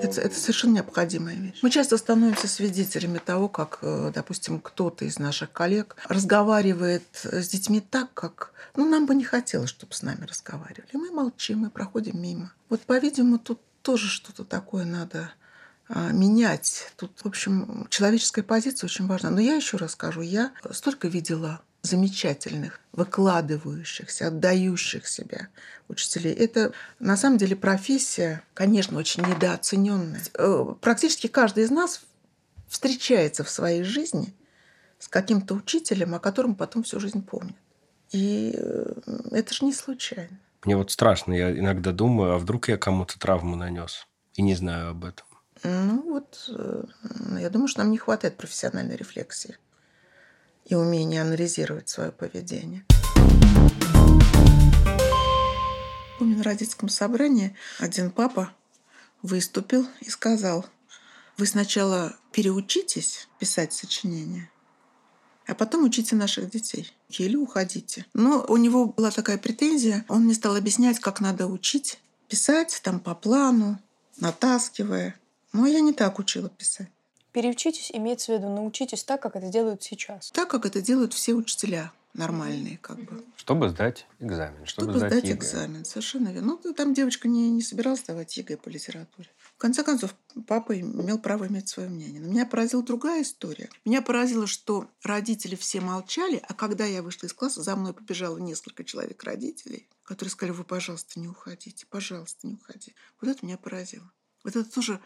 Это, 0.00 0.20
это 0.20 0.34
совершенно 0.34 0.74
необходимая 0.74 1.34
вещь. 1.36 1.58
Мы 1.62 1.70
часто 1.70 1.96
становимся 1.96 2.48
свидетелями 2.48 3.18
того, 3.18 3.48
как, 3.48 3.78
э, 3.82 4.12
допустим, 4.14 4.60
кто-то 4.60 5.04
из 5.04 5.18
наших 5.18 5.52
коллег 5.52 5.96
разговаривает 6.08 7.04
с 7.24 7.48
детьми 7.48 7.80
так, 7.80 8.12
как 8.14 8.52
ну, 8.76 8.88
нам 8.88 9.06
бы 9.06 9.14
не 9.14 9.24
хотелось, 9.24 9.70
чтобы 9.70 9.92
с 9.92 10.02
нами 10.02 10.24
разговаривали. 10.24 10.90
Мы 10.92 11.10
молчим, 11.10 11.58
мы 11.58 11.70
проходим 11.70 12.20
мимо. 12.20 12.52
Вот, 12.68 12.80
по-видимому, 12.82 13.38
тут 13.38 13.60
тоже 13.82 14.08
что-то 14.08 14.44
такое 14.44 14.84
надо 14.84 15.32
а, 15.88 16.12
менять. 16.12 16.92
Тут, 16.96 17.20
в 17.22 17.26
общем, 17.26 17.86
человеческая 17.90 18.42
позиция 18.42 18.86
очень 18.86 19.06
важна. 19.06 19.30
Но 19.30 19.40
я 19.40 19.54
еще 19.54 19.76
раз 19.76 19.92
скажу, 19.92 20.22
я 20.22 20.52
столько 20.70 21.08
видела 21.08 21.60
замечательных, 21.82 22.80
выкладывающихся, 22.92 24.28
отдающих 24.28 25.06
себя 25.06 25.48
учителей. 25.88 26.32
Это 26.32 26.72
на 27.00 27.16
самом 27.16 27.38
деле 27.38 27.56
профессия, 27.56 28.42
конечно, 28.54 28.98
очень 28.98 29.24
недооцененная. 29.26 30.22
Э, 30.34 30.74
практически 30.80 31.26
каждый 31.26 31.64
из 31.64 31.70
нас 31.70 32.02
встречается 32.68 33.42
в 33.42 33.50
своей 33.50 33.82
жизни 33.82 34.32
с 34.98 35.08
каким-то 35.08 35.54
учителем, 35.54 36.14
о 36.14 36.20
котором 36.20 36.54
потом 36.54 36.84
всю 36.84 37.00
жизнь 37.00 37.22
помнит. 37.22 37.56
И 38.12 38.54
э, 38.56 38.94
это 39.32 39.52
же 39.52 39.64
не 39.64 39.72
случайно. 39.72 40.38
Мне 40.64 40.76
вот 40.76 40.92
страшно, 40.92 41.32
я 41.32 41.50
иногда 41.50 41.90
думаю, 41.90 42.34
а 42.34 42.38
вдруг 42.38 42.68
я 42.68 42.78
кому-то 42.78 43.18
травму 43.18 43.56
нанес 43.56 44.06
и 44.34 44.42
не 44.42 44.54
знаю 44.54 44.90
об 44.90 45.04
этом. 45.04 45.26
Ну 45.64 46.02
вот, 46.02 46.48
э, 46.48 46.84
я 47.40 47.50
думаю, 47.50 47.66
что 47.66 47.80
нам 47.80 47.90
не 47.90 47.98
хватает 47.98 48.36
профессиональной 48.36 48.96
рефлексии 48.96 49.56
и 50.64 50.74
умение 50.74 51.22
анализировать 51.22 51.88
свое 51.88 52.12
поведение. 52.12 52.84
Помню, 56.18 56.36
на 56.36 56.42
родительском 56.42 56.88
собрании 56.88 57.56
один 57.78 58.10
папа 58.10 58.52
выступил 59.22 59.86
и 60.00 60.10
сказал, 60.10 60.66
вы 61.36 61.46
сначала 61.46 62.16
переучитесь 62.32 63.28
писать 63.38 63.72
сочинения, 63.72 64.50
а 65.46 65.54
потом 65.54 65.84
учите 65.84 66.14
наших 66.14 66.50
детей. 66.50 66.92
Или 67.08 67.36
уходите. 67.36 68.06
Но 68.14 68.44
у 68.48 68.56
него 68.56 68.86
была 68.86 69.10
такая 69.10 69.38
претензия. 69.38 70.04
Он 70.08 70.24
мне 70.24 70.34
стал 70.34 70.56
объяснять, 70.56 70.98
как 70.98 71.20
надо 71.20 71.46
учить 71.46 71.98
писать 72.28 72.80
там 72.82 73.00
по 73.00 73.14
плану, 73.14 73.78
натаскивая. 74.18 75.16
Но 75.52 75.66
я 75.66 75.80
не 75.80 75.92
так 75.92 76.18
учила 76.18 76.48
писать. 76.48 76.88
Переучитесь, 77.32 77.90
имеется 77.92 78.32
в 78.32 78.36
виду, 78.36 78.48
научитесь 78.48 79.04
так, 79.04 79.20
как 79.22 79.36
это 79.36 79.48
делают 79.48 79.82
сейчас. 79.82 80.30
Так, 80.30 80.48
как 80.48 80.66
это 80.66 80.80
делают 80.82 81.14
все 81.14 81.32
учителя 81.32 81.92
нормальные, 82.14 82.78
как 82.78 82.98
бы. 82.98 83.24
Чтобы 83.36 83.70
сдать 83.70 84.06
экзамен, 84.20 84.66
чтобы, 84.66 84.92
Чтобы 84.92 85.06
сдать 85.06 85.24
ЕГЭ. 85.24 85.34
экзамен, 85.34 85.84
совершенно 85.84 86.28
верно. 86.28 86.58
Ну, 86.62 86.72
там 86.74 86.92
девочка 86.94 87.28
не, 87.28 87.50
не 87.50 87.62
собиралась 87.62 88.00
сдавать 88.00 88.36
ЕГЭ 88.36 88.58
по 88.58 88.68
литературе. 88.68 89.30
В 89.56 89.58
конце 89.58 89.82
концов, 89.82 90.14
папа 90.46 90.78
имел 90.78 91.18
право 91.18 91.46
иметь 91.46 91.68
свое 91.68 91.88
мнение. 91.88 92.20
Но 92.20 92.28
меня 92.28 92.44
поразила 92.44 92.82
другая 92.82 93.22
история. 93.22 93.70
Меня 93.84 94.02
поразило, 94.02 94.46
что 94.46 94.90
родители 95.02 95.54
все 95.54 95.80
молчали, 95.80 96.42
а 96.46 96.52
когда 96.54 96.84
я 96.84 97.02
вышла 97.02 97.26
из 97.26 97.32
класса, 97.32 97.62
за 97.62 97.76
мной 97.76 97.94
побежало 97.94 98.38
несколько 98.38 98.84
человек 98.84 99.22
родителей, 99.24 99.88
которые 100.04 100.30
сказали, 100.30 100.54
вы, 100.54 100.64
пожалуйста, 100.64 101.18
не 101.18 101.28
уходите, 101.28 101.86
пожалуйста, 101.88 102.46
не 102.46 102.54
уходите. 102.54 102.94
Вот 103.20 103.30
это 103.30 103.46
меня 103.46 103.56
поразило. 103.56 104.10
Вот 104.44 104.56
это 104.56 104.70
тоже 104.70 105.00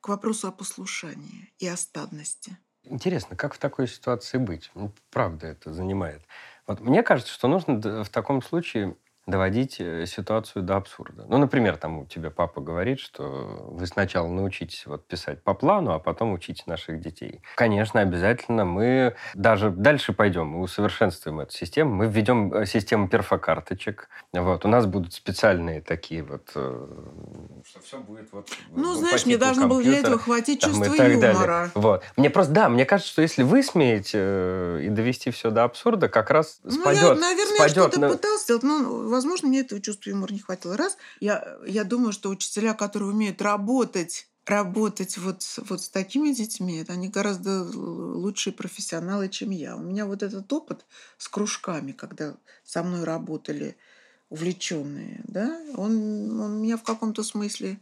к 0.00 0.08
вопросу 0.08 0.48
о 0.48 0.52
послушании 0.52 1.52
и 1.58 1.66
о 1.66 1.76
стадности. 1.76 2.58
Интересно, 2.82 3.36
как 3.36 3.54
в 3.54 3.58
такой 3.58 3.86
ситуации 3.88 4.38
быть? 4.38 4.70
Ну, 4.74 4.92
правда, 5.10 5.46
это 5.48 5.72
занимает. 5.72 6.22
Вот 6.66 6.80
мне 6.80 7.02
кажется, 7.02 7.32
что 7.32 7.46
нужно 7.46 8.04
в 8.04 8.08
таком 8.08 8.40
случае 8.42 8.96
доводить 9.30 9.76
э, 9.80 10.04
ситуацию 10.06 10.62
до 10.62 10.76
абсурда. 10.76 11.24
Ну, 11.28 11.38
например, 11.38 11.76
там 11.76 11.98
у 12.00 12.06
тебя 12.06 12.30
папа 12.30 12.60
говорит, 12.60 13.00
что 13.00 13.22
вы 13.70 13.86
сначала 13.86 14.28
научитесь 14.28 14.84
вот 14.86 15.06
писать 15.06 15.42
по 15.42 15.54
плану, 15.54 15.92
а 15.92 15.98
потом 15.98 16.32
учите 16.32 16.64
наших 16.66 17.00
детей. 17.00 17.40
Конечно, 17.56 18.00
обязательно 18.00 18.64
мы 18.64 19.14
даже 19.34 19.70
дальше 19.70 20.12
пойдем, 20.12 20.48
мы 20.48 20.60
усовершенствуем 20.60 21.40
эту 21.40 21.52
систему, 21.52 21.94
мы 21.94 22.06
введем 22.06 22.52
э, 22.52 22.66
систему 22.66 23.08
перфокарточек. 23.08 24.08
Вот, 24.32 24.64
у 24.64 24.68
нас 24.68 24.86
будут 24.86 25.12
специальные 25.14 25.80
такие 25.80 26.22
вот... 26.22 26.50
э, 26.54 26.86
Что 27.68 27.80
все 27.80 27.98
будет 28.00 28.28
вот... 28.32 28.48
Ну, 28.70 28.94
знаешь, 28.94 29.24
мне 29.26 29.38
должно 29.38 29.68
было 29.68 29.82
для 29.82 29.98
этого 29.98 30.18
хватить 30.18 30.60
чувства 30.62 30.84
так 30.86 30.96
далее. 30.96 31.20
юмора. 31.32 31.70
Вот. 31.74 32.02
Мне 32.16 32.30
просто, 32.30 32.52
да, 32.52 32.68
мне 32.68 32.84
кажется, 32.84 33.12
что 33.12 33.22
если 33.22 33.42
вы 33.42 33.62
смеете 33.62 34.80
и 34.82 34.88
довести 34.88 35.30
все 35.30 35.50
до 35.50 35.64
абсурда, 35.64 36.08
как 36.08 36.30
раз 36.30 36.60
Ну, 36.64 36.70
я, 36.70 36.80
спадет, 36.80 37.20
наверное, 37.20 37.34
я 37.36 37.46
спадет 37.46 37.70
что-то 37.72 38.00
на- 38.00 38.08
пыталась 38.10 38.42
сделать, 38.42 38.62
но, 38.62 38.78
возможно, 39.20 39.48
мне 39.48 39.60
этого 39.60 39.80
чувства 39.80 40.10
юмора 40.10 40.32
не 40.32 40.38
хватило. 40.38 40.76
Раз, 40.76 40.96
я, 41.20 41.58
я 41.66 41.84
думаю, 41.84 42.12
что 42.12 42.30
учителя, 42.30 42.72
которые 42.72 43.10
умеют 43.10 43.42
работать, 43.42 44.28
работать 44.46 45.18
вот, 45.18 45.42
вот 45.68 45.82
с 45.82 45.90
такими 45.90 46.32
детьми, 46.32 46.84
они 46.88 47.08
гораздо 47.08 47.64
лучшие 47.64 48.54
профессионалы, 48.54 49.28
чем 49.28 49.50
я. 49.50 49.76
У 49.76 49.82
меня 49.82 50.06
вот 50.06 50.22
этот 50.22 50.50
опыт 50.52 50.86
с 51.18 51.28
кружками, 51.28 51.92
когда 51.92 52.34
со 52.64 52.82
мной 52.82 53.04
работали 53.04 53.76
увлеченные, 54.30 55.20
да, 55.24 55.60
он, 55.76 56.40
он 56.40 56.62
меня 56.62 56.76
в 56.76 56.82
каком-то 56.82 57.22
смысле 57.22 57.78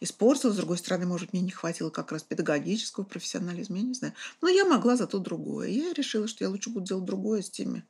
испортил. 0.00 0.52
С 0.52 0.56
другой 0.56 0.78
стороны, 0.78 1.06
может, 1.06 1.32
мне 1.32 1.42
не 1.42 1.50
хватило 1.50 1.90
как 1.90 2.12
раз 2.12 2.22
педагогического 2.22 3.04
профессионализма, 3.04 3.78
я 3.78 3.82
не 3.82 3.94
знаю. 3.94 4.14
Но 4.40 4.48
я 4.48 4.64
могла 4.64 4.96
зато 4.96 5.18
другое. 5.18 5.68
Я 5.68 5.92
решила, 5.92 6.28
что 6.28 6.44
я 6.44 6.50
лучше 6.50 6.70
буду 6.70 6.86
делать 6.86 7.04
другое 7.04 7.42
с 7.42 7.50
теми, 7.50 7.84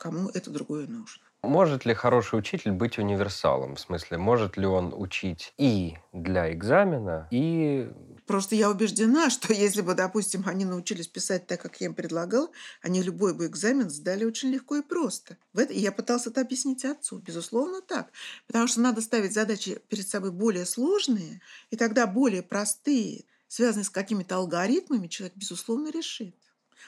кому 0.00 0.30
это 0.30 0.50
другое 0.50 0.86
нужно. 0.86 1.22
Может 1.42 1.84
ли 1.84 1.94
хороший 1.94 2.38
учитель 2.38 2.72
быть 2.72 2.98
универсалом? 2.98 3.76
В 3.76 3.80
смысле, 3.80 4.18
может 4.18 4.56
ли 4.56 4.66
он 4.66 4.92
учить 4.94 5.54
и 5.58 5.96
для 6.12 6.52
экзамена, 6.52 7.28
и... 7.30 7.90
Просто 8.26 8.54
я 8.54 8.70
убеждена, 8.70 9.28
что 9.30 9.52
если 9.66 9.82
бы, 9.82 9.94
допустим, 9.94 10.44
они 10.46 10.64
научились 10.64 11.08
писать 11.08 11.46
так, 11.46 11.60
как 11.60 11.80
я 11.80 11.86
им 11.86 11.94
предлагала, 11.94 12.48
они 12.82 13.02
любой 13.02 13.34
бы 13.34 13.46
экзамен 13.46 13.90
сдали 13.90 14.24
очень 14.24 14.50
легко 14.50 14.76
и 14.76 14.82
просто. 14.82 15.36
В 15.52 15.58
это... 15.58 15.72
И 15.72 15.80
я 15.80 15.92
пыталась 15.92 16.26
это 16.26 16.40
объяснить 16.40 16.84
отцу. 16.84 17.18
Безусловно, 17.18 17.80
так. 17.82 18.10
Потому 18.46 18.66
что 18.66 18.80
надо 18.80 19.00
ставить 19.00 19.34
задачи 19.34 19.80
перед 19.88 20.06
собой 20.06 20.32
более 20.32 20.66
сложные, 20.66 21.40
и 21.70 21.76
тогда 21.76 22.06
более 22.06 22.42
простые, 22.42 23.24
связанные 23.48 23.84
с 23.84 23.90
какими-то 23.90 24.36
алгоритмами, 24.36 25.08
человек, 25.08 25.36
безусловно, 25.36 25.90
решит. 25.90 26.34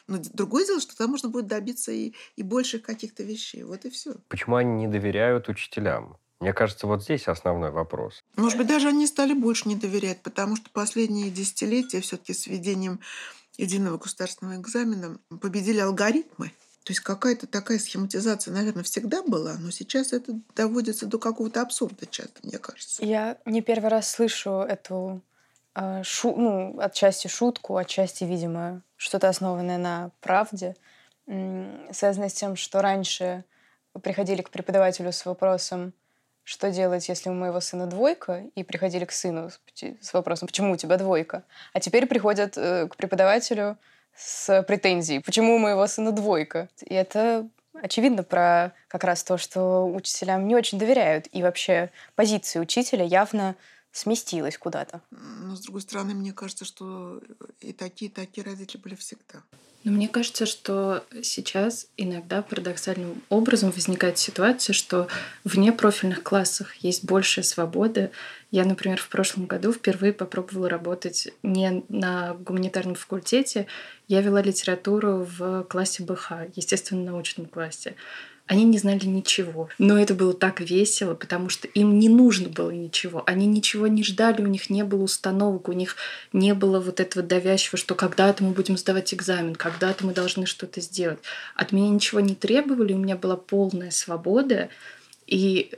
Но 0.06 0.18
другое 0.32 0.66
дело, 0.66 0.80
что 0.80 0.96
там 0.96 1.10
можно 1.10 1.28
будет 1.28 1.46
добиться 1.46 1.92
и, 1.92 2.12
и 2.36 2.42
больших 2.42 2.82
каких-то 2.82 3.22
вещей. 3.22 3.62
Вот 3.62 3.84
и 3.84 3.90
все. 3.90 4.14
Почему 4.28 4.56
они 4.56 4.86
не 4.86 4.88
доверяют 4.88 5.48
учителям? 5.48 6.16
Мне 6.40 6.52
кажется, 6.52 6.88
вот 6.88 7.04
здесь 7.04 7.28
основной 7.28 7.70
вопрос. 7.70 8.20
Может 8.36 8.58
быть, 8.58 8.66
даже 8.66 8.88
они 8.88 9.06
стали 9.06 9.32
больше 9.32 9.68
не 9.68 9.76
доверять, 9.76 10.22
потому 10.22 10.56
что 10.56 10.70
последние 10.70 11.30
десятилетия 11.30 12.00
все-таки 12.00 12.34
с 12.34 12.48
введением 12.48 12.98
единого 13.56 13.98
государственного 13.98 14.60
экзамена 14.60 15.18
победили 15.40 15.78
алгоритмы. 15.78 16.48
То 16.84 16.90
есть 16.90 17.00
какая-то 17.00 17.46
такая 17.46 17.78
схематизация, 17.78 18.52
наверное, 18.52 18.82
всегда 18.82 19.22
была, 19.22 19.54
но 19.58 19.70
сейчас 19.70 20.12
это 20.12 20.36
доводится 20.56 21.06
до 21.06 21.18
какого-то 21.18 21.62
абсурда 21.62 22.06
часто, 22.06 22.40
мне 22.42 22.58
кажется. 22.58 23.04
Я 23.04 23.38
не 23.46 23.62
первый 23.62 23.88
раз 23.88 24.10
слышу 24.10 24.50
эту 24.50 25.22
шу, 26.02 26.34
ну, 26.36 26.78
отчасти 26.80 27.28
шутку, 27.28 27.76
отчасти, 27.76 28.24
видимо, 28.24 28.82
что-то 28.96 29.28
основанное 29.28 29.78
на 29.78 30.10
правде, 30.20 30.76
м, 31.26 31.88
связанное 31.92 32.28
с 32.28 32.34
тем, 32.34 32.56
что 32.56 32.82
раньше 32.82 33.44
приходили 34.02 34.42
к 34.42 34.50
преподавателю 34.50 35.12
с 35.12 35.24
вопросом, 35.26 35.92
что 36.44 36.70
делать, 36.70 37.08
если 37.08 37.30
у 37.30 37.34
моего 37.34 37.60
сына 37.60 37.86
двойка, 37.86 38.44
и 38.54 38.64
приходили 38.64 39.04
к 39.04 39.12
сыну 39.12 39.50
с, 40.00 40.12
вопросом, 40.12 40.48
почему 40.48 40.72
у 40.72 40.76
тебя 40.76 40.96
двойка, 40.96 41.44
а 41.72 41.80
теперь 41.80 42.06
приходят 42.06 42.54
э, 42.56 42.88
к 42.88 42.96
преподавателю 42.96 43.78
с 44.14 44.62
претензией, 44.64 45.20
почему 45.20 45.54
у 45.54 45.58
моего 45.58 45.86
сына 45.86 46.12
двойка. 46.12 46.68
И 46.80 46.92
это 46.94 47.48
очевидно 47.80 48.22
про 48.22 48.72
как 48.88 49.04
раз 49.04 49.22
то, 49.24 49.38
что 49.38 49.86
учителям 49.86 50.46
не 50.46 50.54
очень 50.56 50.78
доверяют, 50.78 51.28
и 51.32 51.42
вообще 51.42 51.90
позиция 52.14 52.60
учителя 52.60 53.04
явно 53.04 53.54
сместилась 53.92 54.58
куда-то. 54.58 55.00
Но, 55.10 55.54
с 55.54 55.60
другой 55.60 55.82
стороны, 55.82 56.14
мне 56.14 56.32
кажется, 56.32 56.64
что 56.64 57.20
и 57.60 57.72
такие, 57.72 58.10
и 58.10 58.14
такие 58.14 58.44
родители 58.44 58.80
были 58.80 58.94
всегда. 58.94 59.42
Но 59.84 59.90
мне 59.90 60.08
кажется, 60.08 60.46
что 60.46 61.04
сейчас 61.22 61.88
иногда 61.96 62.42
парадоксальным 62.42 63.20
образом 63.28 63.72
возникает 63.72 64.16
ситуация, 64.16 64.74
что 64.74 65.08
в 65.42 65.58
непрофильных 65.58 66.22
классах 66.22 66.76
есть 66.76 67.04
большая 67.04 67.44
свобода. 67.44 68.12
Я, 68.52 68.64
например, 68.64 69.00
в 69.00 69.08
прошлом 69.08 69.46
году 69.46 69.72
впервые 69.72 70.12
попробовала 70.12 70.68
работать 70.68 71.30
не 71.42 71.82
на 71.88 72.34
гуманитарном 72.34 72.94
факультете. 72.94 73.66
Я 74.06 74.20
вела 74.20 74.40
литературу 74.40 75.26
в 75.36 75.64
классе 75.64 76.04
БХ, 76.04 76.32
естественно, 76.54 77.02
научном 77.02 77.46
классе. 77.46 77.96
Они 78.52 78.64
не 78.64 78.76
знали 78.76 79.06
ничего. 79.06 79.70
Но 79.78 79.98
это 79.98 80.12
было 80.12 80.34
так 80.34 80.60
весело, 80.60 81.14
потому 81.14 81.48
что 81.48 81.66
им 81.68 81.98
не 81.98 82.10
нужно 82.10 82.50
было 82.50 82.70
ничего. 82.70 83.22
Они 83.24 83.46
ничего 83.46 83.86
не 83.86 84.04
ждали, 84.04 84.42
у 84.42 84.46
них 84.46 84.68
не 84.68 84.84
было 84.84 85.04
установок, 85.04 85.70
у 85.70 85.72
них 85.72 85.96
не 86.34 86.52
было 86.52 86.78
вот 86.78 87.00
этого 87.00 87.24
давящего, 87.24 87.78
что 87.78 87.94
когда-то 87.94 88.44
мы 88.44 88.50
будем 88.50 88.76
сдавать 88.76 89.14
экзамен, 89.14 89.54
когда-то 89.54 90.04
мы 90.04 90.12
должны 90.12 90.44
что-то 90.44 90.82
сделать. 90.82 91.18
От 91.54 91.72
меня 91.72 91.88
ничего 91.88 92.20
не 92.20 92.34
требовали, 92.34 92.92
у 92.92 92.98
меня 92.98 93.16
была 93.16 93.38
полная 93.38 93.90
свобода. 93.90 94.68
И 95.26 95.72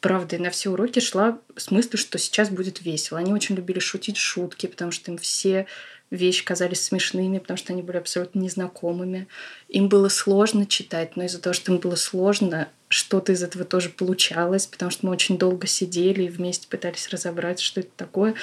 правда, 0.00 0.38
на 0.38 0.50
все 0.50 0.70
уроки 0.70 0.98
шла 0.98 1.38
с 1.54 1.70
мыслью, 1.70 1.98
что 1.98 2.18
сейчас 2.18 2.50
будет 2.50 2.82
весело. 2.82 3.20
Они 3.20 3.32
очень 3.32 3.54
любили 3.54 3.78
шутить 3.78 4.16
шутки, 4.16 4.66
потому 4.66 4.90
что 4.90 5.12
им 5.12 5.18
все 5.18 5.68
вещи 6.12 6.44
казались 6.44 6.82
смешными, 6.82 7.38
потому 7.38 7.56
что 7.56 7.72
они 7.72 7.82
были 7.82 7.96
абсолютно 7.96 8.38
незнакомыми. 8.40 9.26
Им 9.68 9.88
было 9.88 10.08
сложно 10.08 10.66
читать, 10.66 11.16
но 11.16 11.24
из-за 11.24 11.40
того, 11.40 11.54
что 11.54 11.72
им 11.72 11.78
было 11.78 11.96
сложно, 11.96 12.68
что-то 12.88 13.32
из 13.32 13.42
этого 13.42 13.64
тоже 13.64 13.88
получалось, 13.88 14.66
потому 14.66 14.90
что 14.90 15.06
мы 15.06 15.12
очень 15.12 15.38
долго 15.38 15.66
сидели 15.66 16.24
и 16.24 16.28
вместе 16.28 16.68
пытались 16.68 17.08
разобраться, 17.08 17.64
что 17.64 17.80
это 17.80 17.90
такое. 17.96 18.34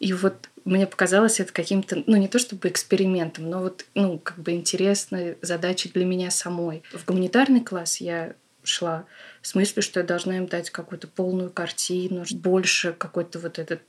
И 0.00 0.12
вот 0.14 0.48
мне 0.64 0.86
показалось 0.86 1.40
это 1.40 1.52
каким-то, 1.52 2.02
ну 2.06 2.16
не 2.16 2.28
то 2.28 2.38
чтобы 2.38 2.68
экспериментом, 2.68 3.50
но 3.50 3.60
вот, 3.60 3.84
ну, 3.94 4.18
как 4.18 4.38
бы 4.38 4.52
интересной 4.52 5.36
задачей 5.42 5.90
для 5.90 6.06
меня 6.06 6.30
самой. 6.30 6.82
В 6.92 7.04
гуманитарный 7.04 7.60
класс 7.60 8.00
я 8.00 8.34
шла 8.68 9.06
в 9.40 9.46
смысле, 9.46 9.82
что 9.82 10.00
я 10.00 10.06
должна 10.06 10.36
им 10.36 10.46
дать 10.46 10.70
какую-то 10.70 11.06
полную 11.06 11.50
картину, 11.50 12.24
больше 12.32 12.92
какой-то 12.92 13.38
вот 13.38 13.58
этот 13.58 13.80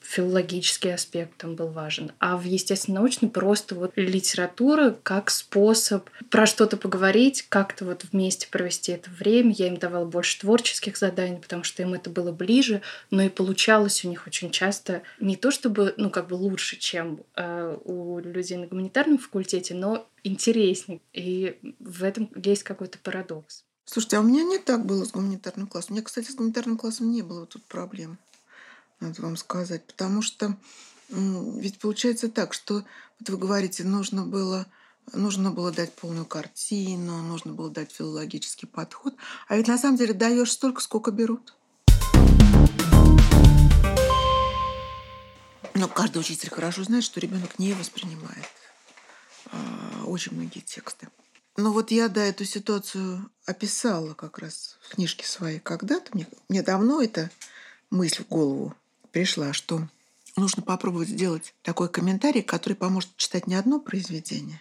филологический 0.00 0.94
аспект 0.94 1.36
там 1.36 1.54
был 1.54 1.68
важен. 1.68 2.12
А 2.18 2.36
в 2.36 2.44
естественно-научной 2.44 3.28
просто 3.28 3.74
вот 3.74 3.92
литература 3.96 4.96
как 5.02 5.30
способ 5.30 6.08
про 6.30 6.46
что-то 6.46 6.76
поговорить, 6.76 7.42
как-то 7.48 7.84
вот 7.84 8.04
вместе 8.10 8.48
провести 8.48 8.92
это 8.92 9.10
время. 9.10 9.52
Я 9.52 9.68
им 9.68 9.76
давала 9.76 10.06
больше 10.06 10.40
творческих 10.40 10.96
заданий, 10.96 11.38
потому 11.38 11.62
что 11.62 11.82
им 11.82 11.94
это 11.94 12.10
было 12.10 12.32
ближе, 12.32 12.82
но 13.10 13.22
и 13.22 13.28
получалось 13.28 14.04
у 14.04 14.08
них 14.08 14.26
очень 14.26 14.50
часто 14.50 15.02
не 15.20 15.36
то 15.36 15.50
чтобы, 15.50 15.94
ну, 15.96 16.10
как 16.10 16.28
бы 16.28 16.34
лучше, 16.34 16.76
чем 16.78 17.20
э, 17.36 17.76
у 17.84 18.18
людей 18.18 18.56
на 18.56 18.66
гуманитарном 18.66 19.18
факультете, 19.18 19.74
но 19.74 20.08
интереснее. 20.24 21.00
И 21.12 21.58
в 21.78 22.02
этом 22.02 22.30
есть 22.34 22.62
какой-то 22.62 22.98
парадокс. 22.98 23.65
Слушайте, 23.88 24.16
а 24.16 24.20
у 24.20 24.24
меня 24.24 24.42
не 24.42 24.58
так 24.58 24.84
было 24.84 25.04
с 25.04 25.12
гуманитарным 25.12 25.68
классом. 25.68 25.92
У 25.92 25.94
меня, 25.94 26.04
кстати, 26.04 26.28
с 26.30 26.34
гуманитарным 26.34 26.76
классом 26.76 27.12
не 27.12 27.22
было 27.22 27.46
тут 27.46 27.64
проблем, 27.64 28.18
надо 28.98 29.22
вам 29.22 29.36
сказать. 29.36 29.86
Потому 29.86 30.22
что 30.22 30.56
ведь 31.08 31.78
получается 31.78 32.28
так, 32.28 32.52
что 32.52 32.84
вот 33.20 33.28
вы 33.28 33.36
говорите, 33.36 33.84
нужно 33.84 34.26
было, 34.26 34.66
нужно 35.12 35.52
было 35.52 35.70
дать 35.70 35.92
полную 35.92 36.26
картину, 36.26 37.22
нужно 37.22 37.52
было 37.52 37.70
дать 37.70 37.92
филологический 37.92 38.66
подход. 38.66 39.14
А 39.46 39.56
ведь 39.56 39.68
на 39.68 39.78
самом 39.78 39.96
деле 39.96 40.14
даешь 40.14 40.50
столько, 40.50 40.82
сколько 40.82 41.12
берут. 41.12 41.54
Но 45.74 45.86
каждый 45.86 46.18
учитель 46.18 46.50
хорошо 46.50 46.82
знает, 46.82 47.04
что 47.04 47.20
ребенок 47.20 47.60
не 47.60 47.72
воспринимает 47.74 48.48
э, 49.52 50.02
очень 50.06 50.34
многие 50.34 50.60
тексты. 50.60 51.08
Ну 51.56 51.70
вот 51.70 51.92
я, 51.92 52.08
да, 52.08 52.24
эту 52.24 52.44
ситуацию 52.44 53.30
описала 53.46 54.14
как 54.14 54.38
раз 54.38 54.76
в 54.82 54.94
книжке 54.94 55.24
своей 55.24 55.60
когда-то. 55.60 56.10
Мне, 56.12 56.26
мне 56.48 56.62
давно 56.62 57.00
эта 57.00 57.30
мысль 57.90 58.24
в 58.24 58.28
голову 58.28 58.74
пришла, 59.12 59.52
что 59.52 59.88
нужно 60.36 60.62
попробовать 60.62 61.08
сделать 61.08 61.54
такой 61.62 61.88
комментарий, 61.88 62.42
который 62.42 62.74
поможет 62.74 63.16
читать 63.16 63.46
не 63.46 63.54
одно 63.54 63.80
произведение, 63.80 64.60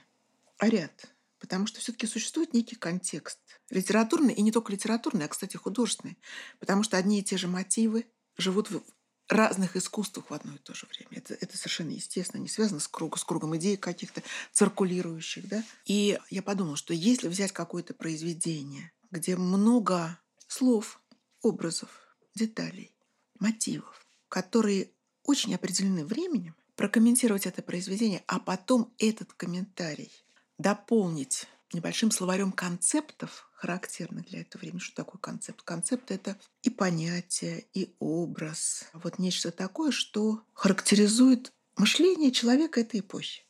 а 0.58 0.70
ряд. 0.70 1.08
Потому 1.40 1.68
что 1.68 1.80
все-таки 1.80 2.08
существует 2.08 2.54
некий 2.54 2.76
контекст. 2.76 3.40
Литературный, 3.70 4.34
и 4.34 4.42
не 4.42 4.52
только 4.52 4.72
литературный, 4.72 5.26
а, 5.26 5.28
кстати, 5.28 5.58
художественный. 5.58 6.18
Потому 6.60 6.84
что 6.84 6.98
одни 6.98 7.20
и 7.20 7.24
те 7.24 7.38
же 7.38 7.48
мотивы 7.48 8.06
живут 8.38 8.70
в 8.70 8.82
разных 9.28 9.76
искусствах 9.76 10.30
в 10.30 10.34
одно 10.34 10.54
и 10.54 10.58
то 10.60 10.74
же 10.74 10.88
время. 10.88 11.18
Это, 11.18 11.34
это 11.34 11.58
совершенно 11.58 11.92
естественно, 11.92 12.42
не 12.42 12.48
связано 12.48 12.80
с, 12.80 12.88
кругом, 12.88 13.18
с 13.18 13.24
кругом 13.24 13.56
идей 13.58 13.78
каких-то 13.78 14.22
циркулирующих. 14.52 15.48
Да? 15.48 15.64
И 15.86 16.20
я 16.30 16.42
подумала, 16.42 16.78
что 16.78 16.94
если 16.94 17.28
взять 17.28 17.52
какое-то 17.52 17.94
произведение, 17.94 18.92
где 19.12 19.36
много 19.36 20.20
слов, 20.48 21.02
образов, 21.42 21.90
деталей, 22.36 22.96
мотивов, 23.40 24.06
которые 24.30 24.92
очень 25.24 25.56
определены 25.56 26.06
временем, 26.06 26.56
прокомментировать 26.76 27.46
это 27.46 27.62
произведение, 27.62 28.24
а 28.28 28.40
потом 28.40 28.94
этот 28.98 29.34
комментарий 29.34 30.12
дополнить 30.58 31.48
небольшим 31.74 32.12
словарем 32.12 32.52
концептов, 32.52 33.50
характерных 33.54 34.28
для 34.28 34.42
этого 34.42 34.62
времени. 34.62 34.80
Что 34.80 34.96
такое 34.96 35.20
концепт? 35.20 35.62
Концепт— 35.64 36.04
это 36.12 36.38
и 36.62 36.70
понятие, 36.70 37.66
и 37.74 37.96
образ. 38.00 38.86
Вот 38.94 39.20
нечто 39.20 39.52
такое, 39.52 39.92
что 39.92 40.44
характеризует 40.54 41.52
мышление 41.76 42.32
человека 42.32 42.82
этой 42.82 43.00
эпохи. 43.00 43.44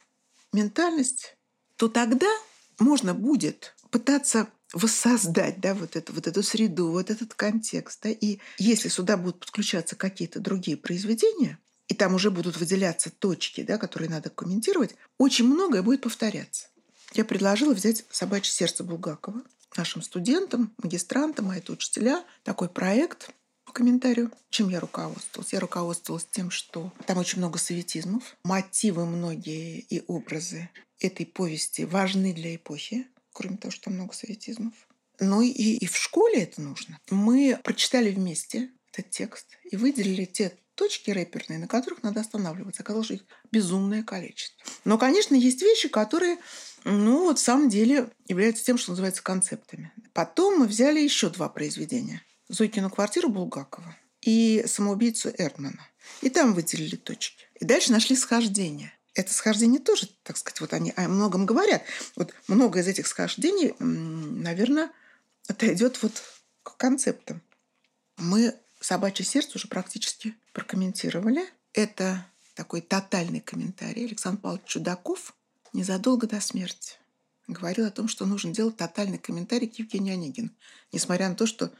Ментальность, 0.53 1.37
то 1.75 1.89
тогда 1.89 2.31
можно 2.79 3.13
будет 3.13 3.75
пытаться 3.91 4.47
воссоздать 4.73 5.59
да, 5.59 5.73
вот, 5.73 5.95
эту, 5.95 6.13
вот 6.13 6.27
эту 6.27 6.43
среду, 6.43 6.91
вот 6.91 7.09
этот 7.09 7.33
контекст. 7.33 8.01
Да, 8.03 8.09
и 8.09 8.39
если 8.57 8.89
сюда 8.89 9.17
будут 9.17 9.39
подключаться 9.39 9.95
какие-то 9.95 10.39
другие 10.39 10.77
произведения, 10.77 11.59
и 11.87 11.93
там 11.93 12.15
уже 12.15 12.31
будут 12.31 12.57
выделяться 12.57 13.11
точки, 13.11 13.61
да, 13.61 13.77
которые 13.77 14.09
надо 14.09 14.29
комментировать, 14.29 14.95
очень 15.17 15.45
многое 15.45 15.83
будет 15.83 16.01
повторяться 16.01 16.67
я 17.15 17.25
предложила 17.25 17.73
взять 17.73 18.05
«Собачье 18.11 18.51
сердце» 18.51 18.83
Булгакова 18.83 19.41
нашим 19.77 20.01
студентам, 20.01 20.73
магистрантам, 20.81 21.49
а 21.49 21.57
это 21.57 21.71
учителя, 21.73 22.23
такой 22.43 22.69
проект 22.69 23.29
по 23.65 23.73
комментарию. 23.73 24.31
Чем 24.49 24.69
я 24.69 24.79
руководствовалась? 24.79 25.53
Я 25.53 25.59
руководствовалась 25.59 26.27
тем, 26.29 26.51
что 26.51 26.93
там 27.05 27.17
очень 27.17 27.39
много 27.39 27.57
советизмов, 27.57 28.35
мотивы 28.43 29.05
многие 29.05 29.79
и 29.79 30.03
образы 30.07 30.69
этой 30.99 31.25
повести 31.25 31.83
важны 31.83 32.33
для 32.33 32.55
эпохи, 32.55 33.07
кроме 33.33 33.57
того, 33.57 33.71
что 33.71 33.85
там 33.85 33.95
много 33.95 34.13
советизмов. 34.13 34.73
Ну 35.19 35.41
и, 35.41 35.49
и 35.49 35.85
в 35.85 35.95
школе 35.95 36.43
это 36.43 36.61
нужно. 36.61 36.99
Мы 37.09 37.59
прочитали 37.63 38.11
вместе 38.11 38.69
этот 38.91 39.11
текст 39.11 39.47
и 39.63 39.77
выделили 39.77 40.25
те 40.25 40.57
точки 40.75 41.11
рэперные, 41.11 41.57
на 41.57 41.67
которых 41.67 42.03
надо 42.03 42.19
останавливаться. 42.19 42.83
Оказалось, 42.83 43.11
их 43.11 43.21
безумное 43.51 44.03
количество. 44.03 44.65
Но, 44.83 44.97
конечно, 44.97 45.35
есть 45.35 45.61
вещи, 45.61 45.87
которые 45.87 46.37
ну, 46.85 47.23
вот 47.23 47.39
в 47.39 47.41
самом 47.41 47.67
деле 47.67 48.09
являются 48.27 48.63
тем, 48.63 48.77
что 48.77 48.91
называется 48.91 49.23
концептами. 49.23 49.91
Потом 50.13 50.59
мы 50.59 50.67
взяли 50.67 50.99
еще 50.99 51.31
два 51.31 51.49
произведения. 51.49 52.21
«Зойкину 52.47 52.91
квартиру» 52.91 53.27
Булгакова 53.27 53.97
и 54.21 54.63
«Самоубийцу 54.67 55.31
Эрдмана». 55.35 55.89
И 56.21 56.29
там 56.29 56.53
выделили 56.53 56.95
точки. 56.95 57.47
И 57.59 57.65
дальше 57.65 57.91
нашли 57.91 58.15
схождение. 58.15 58.93
Это 59.15 59.33
схождение 59.33 59.79
тоже, 59.79 60.07
так 60.21 60.37
сказать, 60.37 60.61
вот 60.61 60.73
они 60.73 60.93
о 60.95 61.07
многом 61.07 61.47
говорят. 61.47 61.81
Вот 62.15 62.35
много 62.47 62.79
из 62.81 62.87
этих 62.87 63.07
схождений, 63.07 63.73
наверное, 63.79 64.91
отойдет 65.47 66.03
вот 66.03 66.21
к 66.61 66.77
концептам. 66.77 67.41
Мы 68.17 68.53
«Собачье 68.79 69.25
сердце» 69.25 69.53
уже 69.55 69.67
практически 69.67 70.35
прокомментировали. 70.53 71.45
Это 71.73 72.27
такой 72.53 72.81
тотальный 72.81 73.41
комментарий. 73.41 74.05
Александр 74.05 74.41
Павлович 74.41 74.65
Чудаков 74.65 75.33
незадолго 75.75 76.27
до 76.27 76.41
смерти 76.41 76.97
говорил 77.47 77.85
о 77.85 77.91
том, 77.91 78.07
что 78.07 78.25
нужно 78.25 78.53
делать 78.53 78.77
тотальный 78.77 79.17
комментарий 79.17 79.67
к 79.67 79.75
Евгению 79.75 80.13
Онегину, 80.15 80.49
несмотря 80.91 81.29
на 81.29 81.35
то, 81.35 81.45
что 81.45 81.71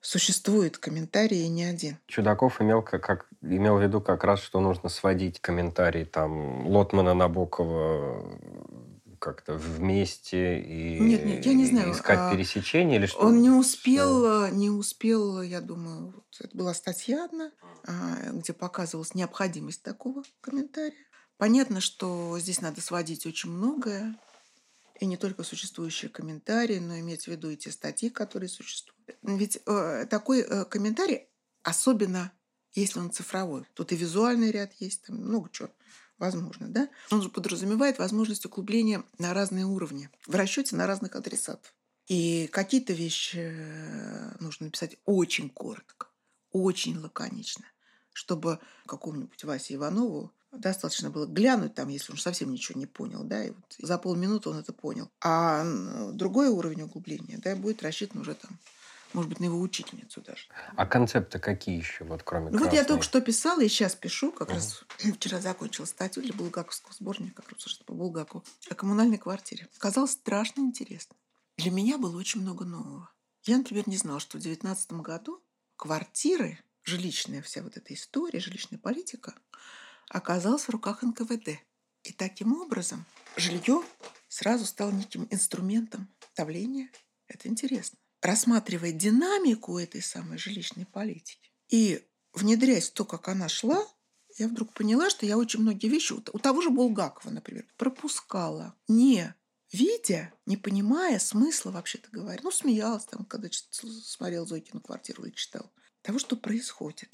существует 0.00 0.76
комментарий 0.76 1.44
и 1.44 1.48
не 1.48 1.64
один. 1.64 1.96
Чудаков 2.06 2.60
имел, 2.60 2.82
как, 2.82 3.02
как, 3.02 3.26
имел 3.40 3.78
в 3.78 3.82
виду 3.82 4.00
как 4.02 4.22
раз, 4.24 4.40
что 4.40 4.60
нужно 4.60 4.90
сводить 4.90 5.40
комментарий 5.40 6.04
там 6.04 6.66
Лотмана, 6.66 7.14
Набокова 7.14 8.38
как-то 9.18 9.54
вместе 9.54 10.60
и 10.60 11.00
нет, 11.00 11.24
нет, 11.24 11.46
я 11.46 11.54
не 11.54 11.64
знаю. 11.64 11.92
искать 11.92 12.18
а, 12.18 12.30
пересечения 12.30 12.96
или 12.96 13.06
что? 13.06 13.20
Он 13.20 13.40
не 13.40 13.48
успел, 13.48 14.48
не 14.48 14.68
успел, 14.68 15.40
я 15.40 15.62
думаю, 15.62 16.12
вот, 16.14 16.24
это 16.40 16.54
была 16.54 16.74
статья 16.74 17.24
одна, 17.24 17.50
а, 17.86 18.32
где 18.32 18.52
показывалась 18.52 19.14
необходимость 19.14 19.82
такого 19.82 20.24
комментария. 20.42 21.06
Понятно, 21.36 21.80
что 21.80 22.38
здесь 22.38 22.60
надо 22.60 22.80
сводить 22.80 23.26
очень 23.26 23.50
многое, 23.50 24.16
и 25.00 25.06
не 25.06 25.16
только 25.16 25.42
существующие 25.42 26.08
комментарии, 26.08 26.78
но 26.78 26.98
иметь 27.00 27.24
в 27.24 27.28
виду 27.28 27.50
и 27.50 27.56
те 27.56 27.70
статьи, 27.70 28.08
которые 28.08 28.48
существуют. 28.48 29.18
Ведь 29.22 29.58
э, 29.66 30.06
такой 30.08 30.40
э, 30.40 30.64
комментарий, 30.64 31.28
особенно 31.62 32.32
если 32.72 33.00
он 33.00 33.10
цифровой, 33.10 33.66
тут 33.74 33.92
и 33.92 33.96
визуальный 33.96 34.50
ряд 34.50 34.72
есть, 34.74 35.02
там 35.02 35.16
много 35.16 35.50
чего 35.50 35.70
возможно, 36.18 36.68
да? 36.68 36.88
Он 37.10 37.22
же 37.22 37.28
подразумевает 37.28 37.98
возможность 37.98 38.46
углубления 38.46 39.02
на 39.18 39.34
разные 39.34 39.66
уровни, 39.66 40.10
в 40.26 40.34
расчете 40.34 40.76
на 40.76 40.86
разных 40.86 41.16
адресатов. 41.16 41.74
И 42.06 42.48
какие-то 42.52 42.92
вещи 42.92 43.38
э, 43.38 44.36
нужно 44.38 44.66
написать 44.66 44.96
очень 45.04 45.50
коротко, 45.50 46.08
очень 46.50 46.98
лаконично, 46.98 47.64
чтобы 48.12 48.60
какому-нибудь 48.86 49.42
Васе 49.42 49.74
Иванову 49.74 50.32
Достаточно 50.58 51.10
было 51.10 51.26
глянуть 51.26 51.74
там, 51.74 51.88
если 51.88 52.12
он 52.12 52.18
совсем 52.18 52.52
ничего 52.52 52.78
не 52.78 52.86
понял, 52.86 53.24
да, 53.24 53.44
и 53.44 53.50
вот 53.50 53.76
за 53.78 53.98
полминуты 53.98 54.50
он 54.50 54.58
это 54.58 54.72
понял. 54.72 55.10
А 55.22 55.64
другой 56.12 56.48
уровень 56.48 56.82
углубления, 56.82 57.38
да, 57.38 57.56
будет 57.56 57.82
рассчитан 57.82 58.20
уже 58.20 58.34
там 58.34 58.58
может 59.14 59.28
быть, 59.28 59.40
на 59.40 59.44
его 59.44 59.60
учительницу 59.60 60.20
даже. 60.20 60.48
А 60.76 60.86
концепты 60.86 61.38
какие 61.38 61.78
еще, 61.78 62.04
вот 62.04 62.24
кроме 62.24 62.50
Ну, 62.50 62.58
вот 62.58 62.72
я 62.72 62.84
только 62.84 63.04
что 63.04 63.20
писала 63.20 63.62
и 63.62 63.68
сейчас 63.68 63.94
пишу, 63.94 64.32
как 64.32 64.48
угу. 64.48 64.56
раз 64.56 64.84
вчера 64.98 65.40
закончила 65.40 65.86
статью 65.86 66.22
для 66.22 66.34
булгаковского 66.34 66.92
сборника, 66.92 67.42
как 67.42 67.52
раз 67.52 67.74
по 67.86 67.94
Булгакову, 67.94 68.44
о 68.68 68.74
коммунальной 68.74 69.18
квартире. 69.18 69.68
Казалось 69.78 70.12
страшно 70.12 70.62
интересно. 70.62 71.14
Для 71.56 71.70
меня 71.70 71.96
было 71.96 72.18
очень 72.18 72.40
много 72.40 72.64
нового. 72.64 73.08
Я, 73.44 73.58
например, 73.58 73.88
не 73.88 73.96
знала, 73.96 74.18
что 74.18 74.38
в 74.38 74.40
2019 74.40 74.92
году 74.94 75.42
квартиры, 75.76 76.58
жилищная 76.82 77.40
вся 77.42 77.62
вот 77.62 77.76
эта 77.76 77.94
история, 77.94 78.40
жилищная 78.40 78.78
политика, 78.78 79.34
оказался 80.08 80.66
в 80.66 80.70
руках 80.70 81.02
НКВД. 81.02 81.60
И 82.02 82.12
таким 82.12 82.52
образом 82.60 83.06
жилье 83.36 83.82
сразу 84.28 84.66
стало 84.66 84.90
неким 84.90 85.26
инструментом 85.30 86.08
давления. 86.36 86.90
Это 87.28 87.48
интересно. 87.48 87.98
Рассматривая 88.20 88.92
динамику 88.92 89.78
этой 89.78 90.02
самой 90.02 90.38
жилищной 90.38 90.86
политики 90.86 91.50
и 91.68 92.04
внедряясь 92.32 92.90
в 92.90 92.92
то, 92.92 93.04
как 93.04 93.28
она 93.28 93.48
шла, 93.48 93.86
я 94.36 94.48
вдруг 94.48 94.72
поняла, 94.72 95.10
что 95.10 95.26
я 95.26 95.38
очень 95.38 95.60
многие 95.60 95.88
вещи, 95.88 96.12
у 96.12 96.38
того 96.38 96.60
же 96.60 96.70
Булгакова, 96.70 97.30
например, 97.30 97.66
пропускала, 97.76 98.74
не 98.88 99.32
видя, 99.72 100.32
не 100.46 100.56
понимая 100.56 101.18
смысла, 101.18 101.70
вообще-то 101.70 102.08
говоря. 102.10 102.40
Ну, 102.42 102.50
смеялась 102.50 103.04
там, 103.04 103.24
когда 103.24 103.48
смотрел 103.50 104.46
Зойкину 104.46 104.80
квартиру 104.80 105.24
или 105.24 105.32
читал. 105.32 105.72
Того, 106.02 106.18
что 106.18 106.36
происходит. 106.36 107.08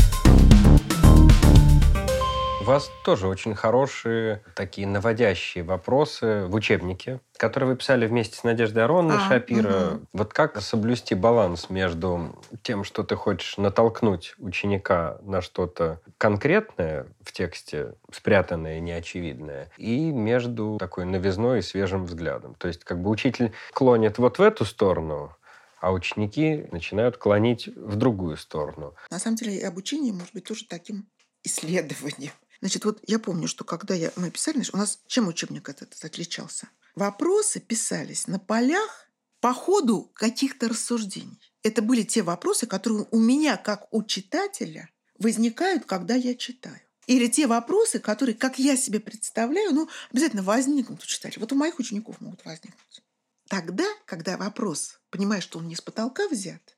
У 2.71 2.73
вас 2.73 2.89
тоже 3.03 3.27
очень 3.27 3.57
хорошие 3.57 4.45
такие 4.55 4.87
наводящие 4.87 5.65
вопросы 5.65 6.45
в 6.47 6.55
учебнике, 6.55 7.19
которые 7.37 7.71
вы 7.71 7.77
писали 7.77 8.07
вместе 8.07 8.37
с 8.37 8.45
Надеждой 8.45 8.85
Ароновной 8.85 9.17
а, 9.17 9.29
Шапира. 9.29 9.95
Угу. 9.95 10.01
Вот 10.13 10.33
как 10.33 10.61
соблюсти 10.61 11.17
баланс 11.17 11.69
между 11.69 12.41
тем, 12.63 12.85
что 12.85 13.03
ты 13.03 13.17
хочешь 13.17 13.57
натолкнуть 13.57 14.37
ученика 14.39 15.19
на 15.23 15.43
что-то 15.43 16.01
конкретное 16.17 17.09
в 17.23 17.33
тексте, 17.33 17.95
спрятанное, 18.13 18.79
неочевидное, 18.79 19.69
и 19.77 20.13
между 20.13 20.77
такой 20.79 21.07
новизной 21.07 21.59
и 21.59 21.63
свежим 21.63 22.05
взглядом. 22.05 22.55
То 22.55 22.69
есть 22.69 22.85
как 22.85 23.03
бы 23.03 23.11
учитель 23.11 23.53
клонит 23.73 24.19
вот 24.19 24.39
в 24.39 24.43
эту 24.43 24.65
сторону, 24.65 25.37
а 25.81 25.91
ученики 25.93 26.69
начинают 26.71 27.17
клонить 27.17 27.67
в 27.67 27.97
другую 27.97 28.37
сторону. 28.37 28.95
На 29.11 29.19
самом 29.19 29.35
деле 29.39 29.67
обучение 29.67 30.13
может 30.13 30.33
быть 30.33 30.45
тоже 30.45 30.67
таким 30.69 31.09
исследованием. 31.43 32.31
Значит, 32.61 32.85
вот 32.85 33.03
я 33.07 33.19
помню, 33.19 33.49
что 33.49 33.65
когда 33.65 33.95
я, 33.95 34.13
мы 34.17 34.31
писали, 34.31 34.63
у 34.73 34.77
нас 34.77 35.01
чем 35.07 35.29
учебник 35.29 35.69
этот 35.69 35.93
отличался? 36.05 36.69
Вопросы 36.95 37.61
писались 37.61 38.27
на 38.27 38.39
полях 38.39 39.09
по 39.41 39.55
ходу 39.55 40.11
каких-то 40.15 40.69
рассуждений. 40.69 41.41
Это 41.63 41.81
были 41.83 42.03
те 42.03 42.23
вопросы, 42.23 42.67
которые 42.67 43.07
у 43.11 43.19
меня, 43.19 43.57
как 43.57 43.93
у 43.93 44.03
читателя, 44.03 44.91
возникают, 45.19 45.87
когда 45.87 46.15
я 46.15 46.35
читаю. 46.35 46.81
Или 47.07 47.27
те 47.27 47.47
вопросы, 47.47 47.99
которые, 47.99 48.35
как 48.35 48.59
я 48.59 48.77
себе 48.77 49.01
представляю, 49.01 49.73
ну, 49.73 49.89
обязательно 50.13 50.43
возникнут 50.43 51.03
у 51.03 51.07
читателя. 51.07 51.41
Вот 51.41 51.53
у 51.53 51.57
моих 51.57 51.79
учеников 51.79 52.21
могут 52.21 52.45
возникнуть. 52.45 53.03
Тогда, 53.49 53.87
когда 54.05 54.37
вопрос, 54.37 55.01
понимаешь, 55.11 55.43
что 55.43 55.59
он 55.59 55.67
не 55.67 55.75
с 55.75 55.81
потолка 55.81 56.29
взят, 56.29 56.77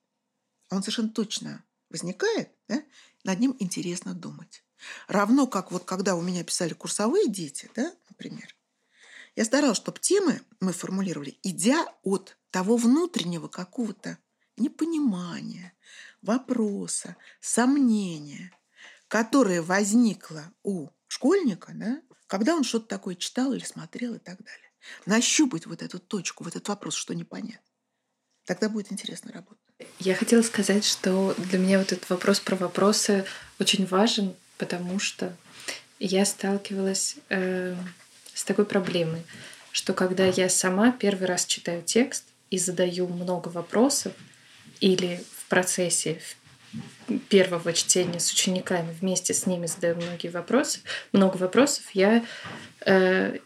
а 0.70 0.76
он 0.76 0.82
совершенно 0.82 1.10
точно 1.10 1.64
возникает, 1.90 2.50
да, 2.66 2.82
над 3.24 3.40
ним 3.40 3.56
интересно 3.58 4.14
думать. 4.14 4.64
Равно 5.08 5.46
как 5.46 5.72
вот 5.72 5.84
когда 5.84 6.16
у 6.16 6.22
меня 6.22 6.44
писали 6.44 6.72
курсовые 6.72 7.28
дети, 7.28 7.70
да, 7.74 7.92
например, 8.10 8.54
я 9.36 9.44
старалась, 9.44 9.78
чтобы 9.78 9.98
темы 9.98 10.40
мы 10.60 10.72
формулировали, 10.72 11.38
идя 11.42 11.86
от 12.02 12.36
того 12.50 12.76
внутреннего 12.76 13.48
какого-то 13.48 14.18
непонимания, 14.56 15.72
вопроса, 16.20 17.16
сомнения, 17.40 18.52
которое 19.08 19.62
возникло 19.62 20.52
у 20.62 20.88
школьника, 21.06 21.72
да, 21.74 22.02
когда 22.26 22.54
он 22.54 22.64
что-то 22.64 22.86
такое 22.86 23.14
читал 23.14 23.52
или 23.52 23.64
смотрел 23.64 24.14
и 24.14 24.18
так 24.18 24.42
далее. 24.42 24.70
Нащупать 25.06 25.66
вот 25.66 25.82
эту 25.82 25.98
точку, 25.98 26.44
вот 26.44 26.56
этот 26.56 26.68
вопрос, 26.68 26.94
что 26.94 27.14
непонятно. 27.14 27.60
Тогда 28.44 28.68
будет 28.68 28.90
интересно 28.90 29.32
работать. 29.32 29.62
Я 29.98 30.14
хотела 30.14 30.42
сказать, 30.42 30.84
что 30.84 31.34
для 31.38 31.58
меня 31.58 31.78
вот 31.78 31.92
этот 31.92 32.08
вопрос 32.10 32.40
про 32.40 32.56
вопросы 32.56 33.24
очень 33.60 33.86
важен, 33.86 34.34
потому 34.62 35.00
что 35.00 35.34
я 35.98 36.24
сталкивалась 36.24 37.16
э, 37.30 37.74
с 38.32 38.44
такой 38.44 38.64
проблемой, 38.64 39.24
что 39.72 39.92
когда 39.92 40.24
я 40.24 40.48
сама 40.48 40.92
первый 40.92 41.26
раз 41.26 41.46
читаю 41.46 41.82
текст 41.82 42.22
и 42.50 42.58
задаю 42.58 43.08
много 43.08 43.48
вопросов, 43.48 44.12
или 44.78 45.20
в 45.36 45.48
процессе 45.48 46.20
первого 47.28 47.72
чтения 47.72 48.20
с 48.20 48.30
учениками 48.30 48.94
вместе 49.00 49.34
с 49.34 49.46
ними 49.46 49.66
задаю 49.66 49.96
многие 49.96 50.28
вопросы, 50.28 50.78
много 51.10 51.38
вопросов, 51.38 51.82
я 51.92 52.24
э, 52.86 53.38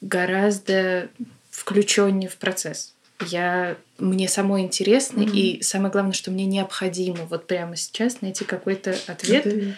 гораздо 0.00 1.10
включеннее 1.50 2.28
в 2.28 2.38
процесс. 2.38 2.92
Я 3.24 3.76
мне 3.98 4.28
самой 4.28 4.62
интересно, 4.62 5.20
mm-hmm. 5.20 5.30
и 5.30 5.62
самое 5.62 5.92
главное, 5.92 6.12
что 6.12 6.32
мне 6.32 6.44
необходимо 6.44 7.24
вот 7.26 7.46
прямо 7.46 7.76
сейчас 7.76 8.20
найти 8.20 8.44
какой-то 8.44 8.96
ответ. 9.06 9.46
Mm-hmm 9.46 9.74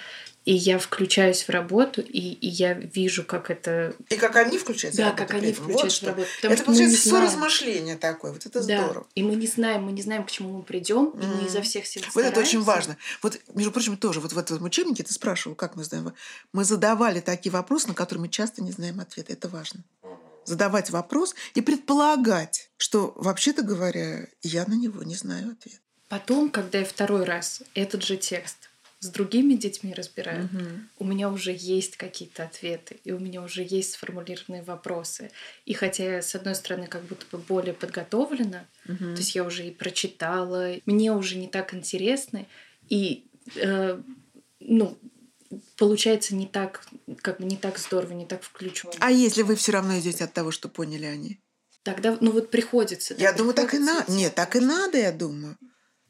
и 0.49 0.55
я 0.55 0.79
включаюсь 0.79 1.43
в 1.43 1.51
работу, 1.51 2.01
и, 2.01 2.21
и 2.21 2.49
я 2.49 2.73
вижу, 2.73 3.23
как 3.23 3.51
это... 3.51 3.95
И 4.09 4.17
как 4.17 4.35
они 4.37 4.57
включаются 4.57 5.03
Да, 5.03 5.11
как 5.13 5.35
они 5.35 5.53
включаются 5.53 6.07
вот 6.07 6.15
в 6.15 6.17
работу. 6.17 6.29
Потому 6.37 6.55
это 6.55 6.65
получается 6.65 7.09
соразмышление 7.11 7.99
такое, 7.99 8.33
вот 8.33 8.47
это 8.47 8.67
да. 8.67 8.83
здорово. 8.83 9.07
И 9.15 9.23
мы 9.23 9.35
не 9.37 9.47
знаем, 9.47 9.83
мы 9.83 9.93
не 9.93 10.01
знаем, 10.01 10.25
к 10.25 10.31
чему 10.31 10.57
мы 10.57 10.63
придем, 10.63 11.09
mm. 11.09 11.23
и 11.23 11.27
мы 11.27 11.47
изо 11.49 11.61
всех 11.61 11.87
сил 11.87 12.03
Вот 12.15 12.25
это 12.25 12.41
очень 12.41 12.63
важно. 12.63 12.97
Вот, 13.21 13.39
между 13.55 13.73
прочим, 13.73 13.99
тоже 13.99 14.21
вот 14.21 14.33
в 14.33 14.39
этом 14.39 14.63
учебнике 14.63 15.03
ты 15.03 15.13
спрашивал, 15.13 15.55
как 15.55 15.77
мы 15.77 15.85
знаем. 15.85 16.15
Мы 16.55 16.65
задавали 16.65 17.21
такие 17.21 17.53
вопросы, 17.53 17.89
на 17.89 17.95
которые 17.95 18.23
мы 18.23 18.31
часто 18.31 18.63
не 18.63 18.73
знаем 18.73 19.01
ответа. 19.01 19.35
Это 19.35 19.51
важно 19.51 19.85
задавать 20.47 20.89
вопрос 20.89 21.35
и 21.53 21.61
предполагать, 21.61 22.71
что, 22.79 23.13
вообще-то 23.17 23.61
говоря, 23.61 24.29
я 24.41 24.65
на 24.65 24.77
него 24.77 25.03
не 25.03 25.15
знаю 25.15 25.53
ответ. 25.53 25.83
Потом, 26.09 26.49
когда 26.49 26.79
я 26.79 26.87
второй 26.87 27.25
раз 27.25 27.63
этот 27.75 28.03
же 28.03 28.17
текст 28.17 28.68
с 29.01 29.09
другими 29.09 29.55
детьми 29.55 29.95
разбираю, 29.95 30.47
угу. 30.47 30.65
у 30.99 31.05
меня 31.05 31.31
уже 31.31 31.55
есть 31.57 31.97
какие-то 31.97 32.45
ответы, 32.45 32.99
и 33.05 33.13
у 33.13 33.19
меня 33.19 33.43
уже 33.43 33.63
есть 33.63 33.93
сформулированные 33.93 34.63
вопросы. 34.63 35.31
И 35.67 35.75
хотя 35.75 36.17
я, 36.17 36.23
с 36.23 36.35
одной 36.35 36.57
стороны, 36.57 36.89
как 36.89 37.05
будто 37.05 37.25
бы 37.31 37.39
более 37.39 37.75
подготовлена, 37.75 38.67
угу. 38.87 38.97
то 38.97 39.19
есть 39.19 39.35
я 39.35 39.45
уже 39.45 39.67
и 39.67 39.71
прочитала, 39.71 40.75
мне 40.85 41.13
уже 41.13 41.37
не 41.37 41.47
так 41.47 41.75
интересно, 41.75 42.45
и 42.89 43.25
э, 43.55 44.01
ну, 44.61 44.99
получается 45.77 46.35
не 46.35 46.47
так, 46.47 46.85
как 47.23 47.39
бы 47.39 47.47
не 47.47 47.57
так 47.57 47.79
здорово, 47.79 48.13
не 48.15 48.27
так 48.27 48.43
включено. 48.43 48.93
А 48.99 49.13
если 49.13 49.43
вы 49.43 49.55
все 49.55 49.73
равно 49.73 49.99
идете 49.99 50.25
от 50.25 50.33
того, 50.33 50.51
что 50.51 50.69
поняли 50.69 51.07
они? 51.07 51.41
Тогда, 51.85 52.19
ну 52.21 52.33
вот 52.33 52.51
приходится. 52.51 53.15
Я 53.15 53.33
думаю, 53.33 53.55
так 53.55 53.75
и 53.75 53.79
надо. 53.79 54.11
Нет, 54.11 54.35
так 54.35 54.57
и 54.57 54.61
надо, 54.61 54.99
я 54.99 55.13
думаю. 55.13 55.57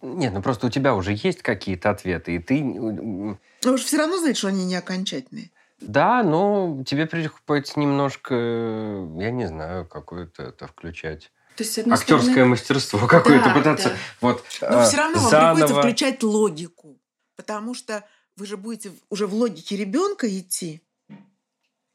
Нет, 0.00 0.32
ну 0.32 0.42
просто 0.42 0.68
у 0.68 0.70
тебя 0.70 0.94
уже 0.94 1.12
есть 1.12 1.42
какие-то 1.42 1.90
ответы, 1.90 2.36
и 2.36 2.38
ты... 2.38 2.62
Но 2.62 3.38
уж 3.64 3.82
все 3.82 3.98
равно 3.98 4.18
знаешь, 4.18 4.36
что 4.36 4.48
они 4.48 4.64
не 4.64 4.76
окончательные. 4.76 5.50
Да, 5.80 6.22
но 6.22 6.82
тебе 6.86 7.06
приходится 7.06 7.78
немножко, 7.78 8.34
я 8.34 9.30
не 9.30 9.46
знаю, 9.46 9.86
какое-то 9.86 10.44
это 10.44 10.66
включать. 10.66 11.32
То 11.56 11.64
есть, 11.64 11.78
Актерское 11.78 12.20
стороны... 12.20 12.44
мастерство 12.50 13.06
какое-то 13.06 13.46
да, 13.46 13.54
пытаться. 13.54 13.88
Да. 13.88 13.96
Вот, 14.20 14.44
но 14.60 14.80
а, 14.80 14.84
все 14.84 14.96
равно 14.96 15.18
заново... 15.18 15.30
вам 15.30 15.56
приходится 15.56 15.80
включать 15.80 16.22
логику. 16.22 17.00
Потому 17.36 17.74
что 17.74 18.04
вы 18.36 18.46
же 18.46 18.56
будете 18.56 18.92
уже 19.10 19.26
в 19.26 19.34
логике 19.34 19.76
ребенка 19.76 20.28
идти. 20.28 20.82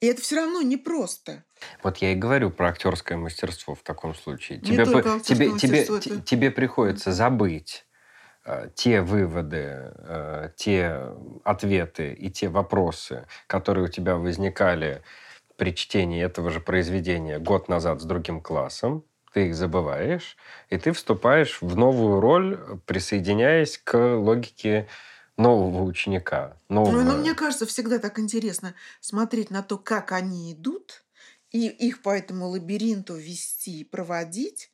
И 0.01 0.05
это 0.05 0.21
все 0.21 0.35
равно 0.35 0.61
непросто. 0.61 1.45
Вот 1.81 1.97
я 1.97 2.11
и 2.11 2.15
говорю 2.15 2.49
про 2.51 2.69
актерское 2.69 3.17
мастерство 3.17 3.73
в 3.73 3.83
таком 3.83 4.15
случае. 4.15 4.59
Не 4.59 4.71
тебе, 4.71 4.85
тебе, 5.23 5.57
тебе, 5.57 5.83
это... 5.83 6.21
тебе 6.21 6.51
приходится 6.51 7.13
забыть 7.13 7.85
Э, 7.92 7.92
те 8.75 9.01
выводы, 9.01 9.93
э, 9.97 10.49
те 10.55 10.99
ответы 11.43 12.13
и 12.13 12.29
те 12.29 12.49
вопросы, 12.49 13.25
которые 13.47 13.85
у 13.85 13.87
тебя 13.87 14.17
возникали 14.17 15.01
при 15.55 15.73
чтении 15.73 16.21
этого 16.21 16.49
же 16.49 16.59
произведения 16.59 17.39
год 17.39 17.69
назад 17.69 18.01
с 18.01 18.05
другим 18.05 18.41
классом, 18.41 19.05
ты 19.33 19.47
их 19.47 19.55
забываешь, 19.55 20.37
и 20.69 20.77
ты 20.77 20.91
вступаешь 20.91 21.59
в 21.61 21.75
новую 21.75 22.19
роль, 22.19 22.79
присоединяясь 22.85 23.79
к 23.83 23.97
логике 23.97 24.87
нового 25.37 25.83
ученика. 25.83 26.57
Нового... 26.69 26.91
Ну, 26.91 27.03
но 27.03 27.17
мне 27.17 27.33
кажется, 27.33 27.65
всегда 27.65 27.97
так 27.97 28.19
интересно 28.19 28.75
смотреть 28.99 29.49
на 29.49 29.63
то, 29.63 29.77
как 29.77 30.11
они 30.11 30.53
идут, 30.53 31.03
и 31.51 31.67
их 31.67 32.01
по 32.01 32.09
этому 32.09 32.47
лабиринту 32.47 33.15
вести, 33.15 33.83
проводить, 33.83 34.71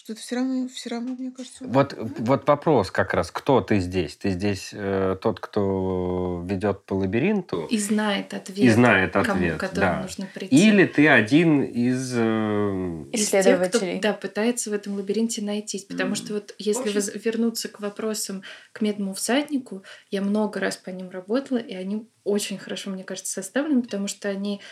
что 0.00 0.14
это 0.14 0.22
все 0.22 0.36
равно, 0.36 0.66
все 0.68 0.88
равно, 0.88 1.14
мне 1.18 1.30
кажется. 1.30 1.62
Вот, 1.62 1.94
вот 1.98 2.48
вопрос 2.48 2.90
как 2.90 3.12
раз, 3.12 3.30
кто 3.30 3.60
ты 3.60 3.80
здесь? 3.80 4.16
Ты 4.16 4.30
здесь 4.30 4.70
э, 4.72 5.18
тот, 5.20 5.40
кто 5.40 6.42
ведет 6.48 6.86
по 6.86 6.94
лабиринту 6.94 7.66
и 7.66 7.76
знает 7.76 8.32
ответ, 8.32 8.58
и 8.58 8.70
знает 8.70 9.14
ответ, 9.14 9.58
кому, 9.58 9.72
да. 9.74 10.00
нужно 10.00 10.26
прийти. 10.32 10.56
Или 10.56 10.86
ты 10.86 11.06
один 11.06 11.62
из 11.62 12.14
э... 12.16 13.04
исследователей, 13.12 13.92
тех, 13.92 14.00
кто, 14.00 14.08
да, 14.08 14.14
пытается 14.14 14.70
в 14.70 14.72
этом 14.72 14.94
лабиринте 14.94 15.42
найтись, 15.42 15.84
потому 15.84 16.12
mm. 16.12 16.16
что 16.16 16.32
вот 16.32 16.54
если 16.56 16.96
общем... 16.96 17.20
вернуться 17.22 17.68
к 17.68 17.80
вопросам 17.80 18.42
к 18.72 18.80
медному 18.80 19.12
всаднику, 19.12 19.84
я 20.10 20.22
много 20.22 20.60
раз 20.60 20.78
по 20.78 20.88
ним 20.88 21.10
работала, 21.10 21.58
и 21.58 21.74
они 21.74 22.08
очень 22.24 22.56
хорошо, 22.56 22.88
мне 22.88 23.04
кажется, 23.04 23.30
составлены, 23.30 23.82
потому 23.82 24.06
что 24.06 24.30
они 24.30 24.62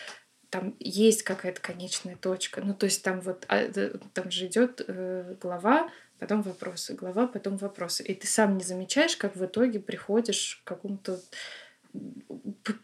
там 0.50 0.74
есть 0.80 1.22
какая-то 1.22 1.60
конечная 1.60 2.16
точка. 2.16 2.60
Ну, 2.62 2.74
то 2.74 2.86
есть 2.86 3.02
там 3.02 3.20
вот 3.20 3.44
а, 3.48 3.68
там 4.14 4.30
же 4.30 4.46
идет 4.46 4.82
э, 4.86 5.34
глава, 5.40 5.90
потом 6.18 6.42
вопросы, 6.42 6.94
глава, 6.94 7.26
потом 7.26 7.56
вопросы. 7.56 8.02
И 8.02 8.14
ты 8.14 8.26
сам 8.26 8.56
не 8.56 8.64
замечаешь, 8.64 9.16
как 9.16 9.36
в 9.36 9.44
итоге 9.44 9.80
приходишь 9.80 10.60
к 10.64 10.68
какому-то 10.68 11.20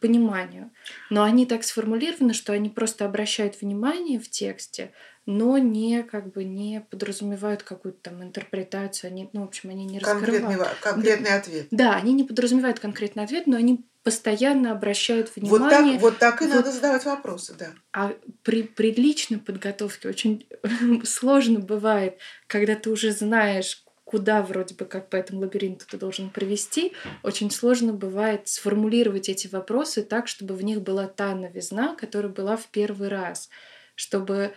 пониманию. 0.00 0.70
Но 1.10 1.22
они 1.22 1.46
так 1.46 1.64
сформулированы, 1.64 2.34
что 2.34 2.52
они 2.52 2.70
просто 2.70 3.04
обращают 3.04 3.60
внимание 3.60 4.18
в 4.18 4.30
тексте, 4.30 4.92
но 5.26 5.58
не 5.58 6.02
как 6.02 6.32
бы 6.32 6.44
не 6.44 6.80
подразумевают 6.90 7.62
какую-то 7.62 8.10
там 8.10 8.22
интерпретацию, 8.22 9.08
они, 9.08 9.30
ну, 9.32 9.42
в 9.42 9.44
общем, 9.44 9.70
они 9.70 9.84
не 9.84 10.00
конкретный, 10.00 10.48
раскрывают. 10.48 10.78
Конкретный 10.80 11.34
ответ. 11.34 11.66
Да, 11.70 11.96
они 11.96 12.12
не 12.12 12.24
подразумевают 12.24 12.78
конкретный 12.78 13.24
ответ, 13.24 13.46
но 13.46 13.56
они 13.56 13.84
постоянно 14.04 14.70
обращают 14.70 15.34
внимание. 15.34 15.98
Вот 15.98 16.18
так, 16.18 16.36
вот 16.36 16.38
так 16.38 16.42
и 16.42 16.44
вот, 16.44 16.54
надо 16.54 16.70
задавать 16.70 17.04
вопросы, 17.06 17.54
да. 17.58 17.70
А 17.92 18.12
при, 18.42 18.62
при 18.62 18.92
личной 18.92 19.38
подготовке 19.38 20.08
очень 20.08 20.46
сложно 21.04 21.58
бывает, 21.58 22.18
когда 22.46 22.76
ты 22.76 22.90
уже 22.90 23.12
знаешь, 23.12 23.82
куда 24.04 24.42
вроде 24.42 24.74
бы 24.74 24.84
как 24.84 25.08
по 25.08 25.16
этому 25.16 25.40
лабиринту 25.40 25.86
ты 25.90 25.96
должен 25.96 26.28
провести, 26.28 26.92
очень 27.22 27.50
сложно 27.50 27.94
бывает 27.94 28.46
сформулировать 28.46 29.30
эти 29.30 29.48
вопросы 29.48 30.02
так, 30.02 30.28
чтобы 30.28 30.54
в 30.54 30.62
них 30.62 30.82
была 30.82 31.06
та 31.06 31.34
новизна, 31.34 31.96
которая 31.96 32.30
была 32.30 32.58
в 32.58 32.66
первый 32.66 33.08
раз, 33.08 33.48
чтобы 33.94 34.52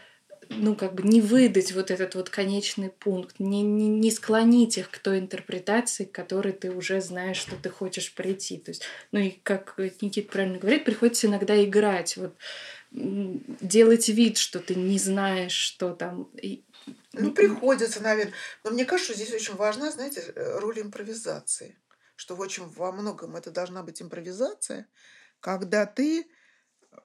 ну, 0.50 0.76
как 0.76 0.94
бы 0.94 1.04
не 1.04 1.22
выдать 1.22 1.72
вот 1.74 1.92
этот 1.92 2.16
вот 2.16 2.30
конечный 2.30 2.90
пункт, 2.90 3.40
не, 3.40 3.62
не, 3.62 3.88
не 3.88 4.12
склонить 4.12 4.78
их 4.78 4.90
к 4.90 4.98
той 5.00 5.20
интерпретации, 5.20 6.06
к 6.06 6.12
которой 6.12 6.54
ты 6.54 6.72
уже 6.72 7.02
знаешь, 7.02 7.38
что 7.38 7.56
ты 7.56 7.70
хочешь 7.70 8.14
прийти. 8.14 8.58
То 8.58 8.72
есть, 8.72 8.84
ну 9.12 9.20
и 9.20 9.32
как 9.44 9.78
Никит 10.02 10.30
правильно 10.30 10.58
говорит, 10.58 10.86
приходится 10.86 11.28
иногда 11.28 11.64
играть, 11.64 12.18
вот 12.18 12.36
делать 12.92 14.08
вид, 14.10 14.38
что 14.38 14.60
ты 14.60 14.76
не 14.76 14.98
знаешь, 14.98 15.52
что 15.52 15.94
там. 15.94 16.24
И 16.42 16.64
Ну, 17.14 17.32
приходится, 17.32 18.02
наверное. 18.02 18.34
Но 18.64 18.72
мне 18.72 18.86
кажется, 18.86 19.14
что 19.14 19.24
здесь 19.24 19.34
очень 19.34 19.56
важна, 19.56 19.92
знаете, 19.92 20.22
э, 20.22 20.60
роль 20.60 20.80
импровизации. 20.80 21.78
Что 22.16 22.36
очень 22.36 22.66
во 22.66 22.92
многом 22.92 23.36
это 23.36 23.52
должна 23.52 23.84
быть 23.84 24.02
импровизация, 24.02 24.88
когда 25.40 25.86
ты 25.86 26.28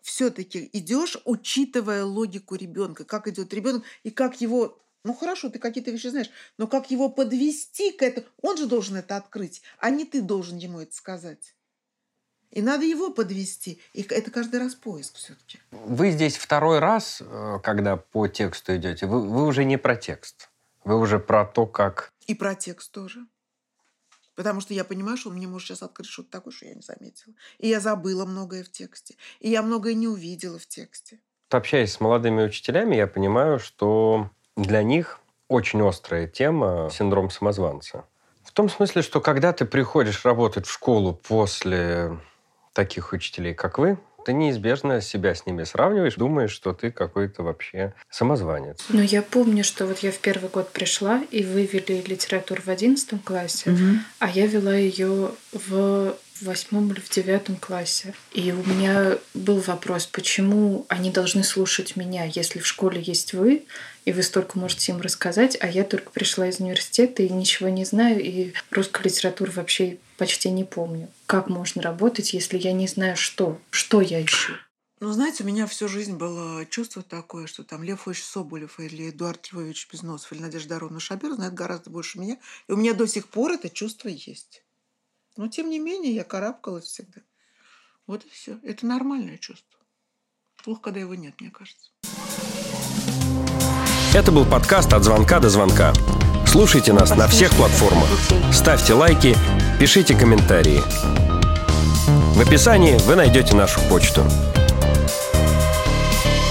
все-таки 0.00 0.68
идешь, 0.72 1.18
учитывая 1.24 2.04
логику 2.04 2.54
ребенка, 2.54 3.04
как 3.04 3.28
идет 3.28 3.52
ребенок 3.52 3.84
и 4.02 4.10
как 4.10 4.40
его 4.40 4.78
ну 5.04 5.14
хорошо, 5.14 5.50
ты 5.50 5.58
какие-то 5.58 5.90
вещи 5.90 6.06
знаешь, 6.06 6.30
но 6.58 6.68
как 6.68 6.90
его 6.92 7.08
подвести 7.08 7.90
к 7.90 8.02
этому? 8.02 8.26
Он 8.40 8.56
же 8.56 8.66
должен 8.66 8.96
это 8.96 9.16
открыть, 9.16 9.62
а 9.78 9.90
не 9.90 10.04
ты 10.04 10.22
должен 10.22 10.58
ему 10.58 10.80
это 10.80 10.94
сказать. 10.94 11.56
И 12.52 12.60
надо 12.60 12.84
его 12.84 13.10
подвести. 13.10 13.80
И 13.94 14.02
это 14.02 14.30
каждый 14.30 14.60
раз 14.60 14.74
поиск 14.74 15.16
все-таки. 15.16 15.58
Вы 15.70 16.10
здесь 16.10 16.36
второй 16.36 16.80
раз, 16.80 17.22
э, 17.22 17.58
когда 17.62 17.96
по 17.96 18.28
тексту 18.28 18.76
идете, 18.76 19.06
вы, 19.06 19.26
вы 19.26 19.46
уже 19.46 19.64
не 19.64 19.78
про 19.78 19.96
текст. 19.96 20.50
Вы 20.84 20.98
уже 20.98 21.18
про 21.18 21.46
то, 21.46 21.66
как... 21.66 22.12
И 22.26 22.34
про 22.34 22.54
текст 22.54 22.92
тоже. 22.92 23.26
Потому 24.34 24.60
что 24.60 24.74
я 24.74 24.84
понимаю, 24.84 25.16
что 25.16 25.30
он 25.30 25.36
мне 25.36 25.46
может 25.46 25.68
сейчас 25.68 25.82
открыть 25.82 26.08
что-то 26.08 26.30
такое, 26.30 26.52
что 26.52 26.66
я 26.66 26.74
не 26.74 26.82
заметила. 26.82 27.34
И 27.58 27.68
я 27.68 27.80
забыла 27.80 28.24
многое 28.24 28.64
в 28.64 28.70
тексте. 28.70 29.16
И 29.40 29.50
я 29.50 29.62
многое 29.62 29.94
не 29.94 30.08
увидела 30.08 30.58
в 30.58 30.66
тексте. 30.66 31.20
Общаясь 31.50 31.92
с 31.92 32.00
молодыми 32.00 32.44
учителями, 32.44 32.96
я 32.96 33.06
понимаю, 33.06 33.58
что 33.58 34.30
для 34.56 34.82
них 34.82 35.20
очень 35.48 35.86
острая 35.86 36.26
тема 36.26 36.88
синдром 36.90 37.30
самозванца. 37.30 38.06
В 38.42 38.52
том 38.52 38.68
смысле, 38.68 39.02
что 39.02 39.20
когда 39.20 39.52
ты 39.52 39.64
приходишь 39.64 40.24
работать 40.24 40.66
в 40.66 40.72
школу 40.72 41.14
после 41.14 42.18
таких 42.72 43.12
учителей, 43.12 43.54
как 43.54 43.78
вы, 43.78 43.98
ты 44.24 44.32
неизбежно 44.32 45.00
себя 45.00 45.34
с 45.34 45.46
ними 45.46 45.64
сравниваешь, 45.64 46.14
думаешь, 46.14 46.50
что 46.50 46.72
ты 46.72 46.90
какой-то 46.90 47.42
вообще 47.42 47.94
самозванец. 48.10 48.78
Ну, 48.88 49.00
я 49.00 49.22
помню, 49.22 49.64
что 49.64 49.86
вот 49.86 49.98
я 50.00 50.12
в 50.12 50.18
первый 50.18 50.50
год 50.50 50.70
пришла, 50.72 51.22
и 51.30 51.44
вывели 51.44 52.02
литературу 52.06 52.62
в 52.62 52.68
одиннадцатом 52.68 53.18
классе, 53.18 53.70
угу. 53.70 53.98
а 54.18 54.28
я 54.28 54.46
вела 54.46 54.74
ее 54.74 55.30
в 55.52 56.16
в 56.42 56.46
восьмом 56.46 56.90
или 56.92 57.00
в 57.00 57.08
девятом 57.08 57.56
классе. 57.56 58.14
И 58.32 58.52
у 58.52 58.68
меня 58.68 59.18
был 59.32 59.58
вопрос, 59.58 60.06
почему 60.06 60.86
они 60.88 61.10
должны 61.10 61.44
слушать 61.44 61.96
меня, 61.96 62.24
если 62.24 62.58
в 62.58 62.66
школе 62.66 63.00
есть 63.00 63.32
вы, 63.32 63.64
и 64.04 64.12
вы 64.12 64.22
столько 64.22 64.58
можете 64.58 64.92
им 64.92 65.00
рассказать, 65.00 65.56
а 65.60 65.68
я 65.68 65.84
только 65.84 66.10
пришла 66.10 66.48
из 66.48 66.58
университета 66.58 67.22
и 67.22 67.28
ничего 67.28 67.68
не 67.68 67.84
знаю, 67.84 68.20
и 68.20 68.52
русскую 68.70 69.04
литературу 69.04 69.52
вообще 69.52 69.98
почти 70.22 70.52
не 70.52 70.62
помню. 70.62 71.08
Как 71.26 71.48
можно 71.48 71.82
работать, 71.82 72.32
если 72.32 72.56
я 72.56 72.72
не 72.72 72.86
знаю, 72.86 73.16
что? 73.16 73.58
Что 73.70 74.00
я 74.00 74.24
ищу? 74.24 74.52
Ну, 75.00 75.10
знаете, 75.10 75.42
у 75.42 75.46
меня 75.48 75.66
всю 75.66 75.88
жизнь 75.88 76.16
было 76.16 76.64
чувство 76.66 77.02
такое, 77.02 77.48
что 77.48 77.64
там 77.64 77.82
Лев 77.82 78.06
Ильич 78.06 78.22
Соболев 78.22 78.78
или 78.78 79.10
Эдуард 79.10 79.50
Львович 79.50 79.88
Безносов 79.90 80.32
или 80.32 80.40
Надежда 80.40 80.76
Ароновна 80.76 81.00
Шабер 81.00 81.32
знают 81.32 81.54
гораздо 81.54 81.90
больше 81.90 82.20
меня. 82.20 82.38
И 82.68 82.72
у 82.72 82.76
меня 82.76 82.94
до 82.94 83.08
сих 83.08 83.26
пор 83.26 83.50
это 83.50 83.68
чувство 83.68 84.06
есть. 84.06 84.62
Но, 85.36 85.48
тем 85.48 85.68
не 85.68 85.80
менее, 85.80 86.14
я 86.14 86.22
карабкалась 86.22 86.84
всегда. 86.84 87.22
Вот 88.06 88.24
и 88.24 88.28
все. 88.28 88.60
Это 88.62 88.86
нормальное 88.86 89.38
чувство. 89.38 89.80
Плохо, 90.62 90.82
когда 90.82 91.00
его 91.00 91.16
нет, 91.16 91.34
мне 91.40 91.50
кажется. 91.50 91.90
Это 94.14 94.30
был 94.30 94.46
подкаст 94.46 94.92
«От 94.92 95.02
звонка 95.02 95.40
до 95.40 95.50
звонка». 95.50 95.92
Слушайте 96.52 96.92
нас 96.92 97.16
на 97.16 97.26
всех 97.28 97.50
платформах. 97.52 98.10
Ставьте 98.52 98.92
лайки, 98.92 99.34
пишите 99.80 100.14
комментарии. 100.14 100.82
В 102.34 102.40
описании 102.42 102.98
вы 103.06 103.16
найдете 103.16 103.56
нашу 103.56 103.80
почту. 103.88 104.22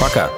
Пока. 0.01 0.31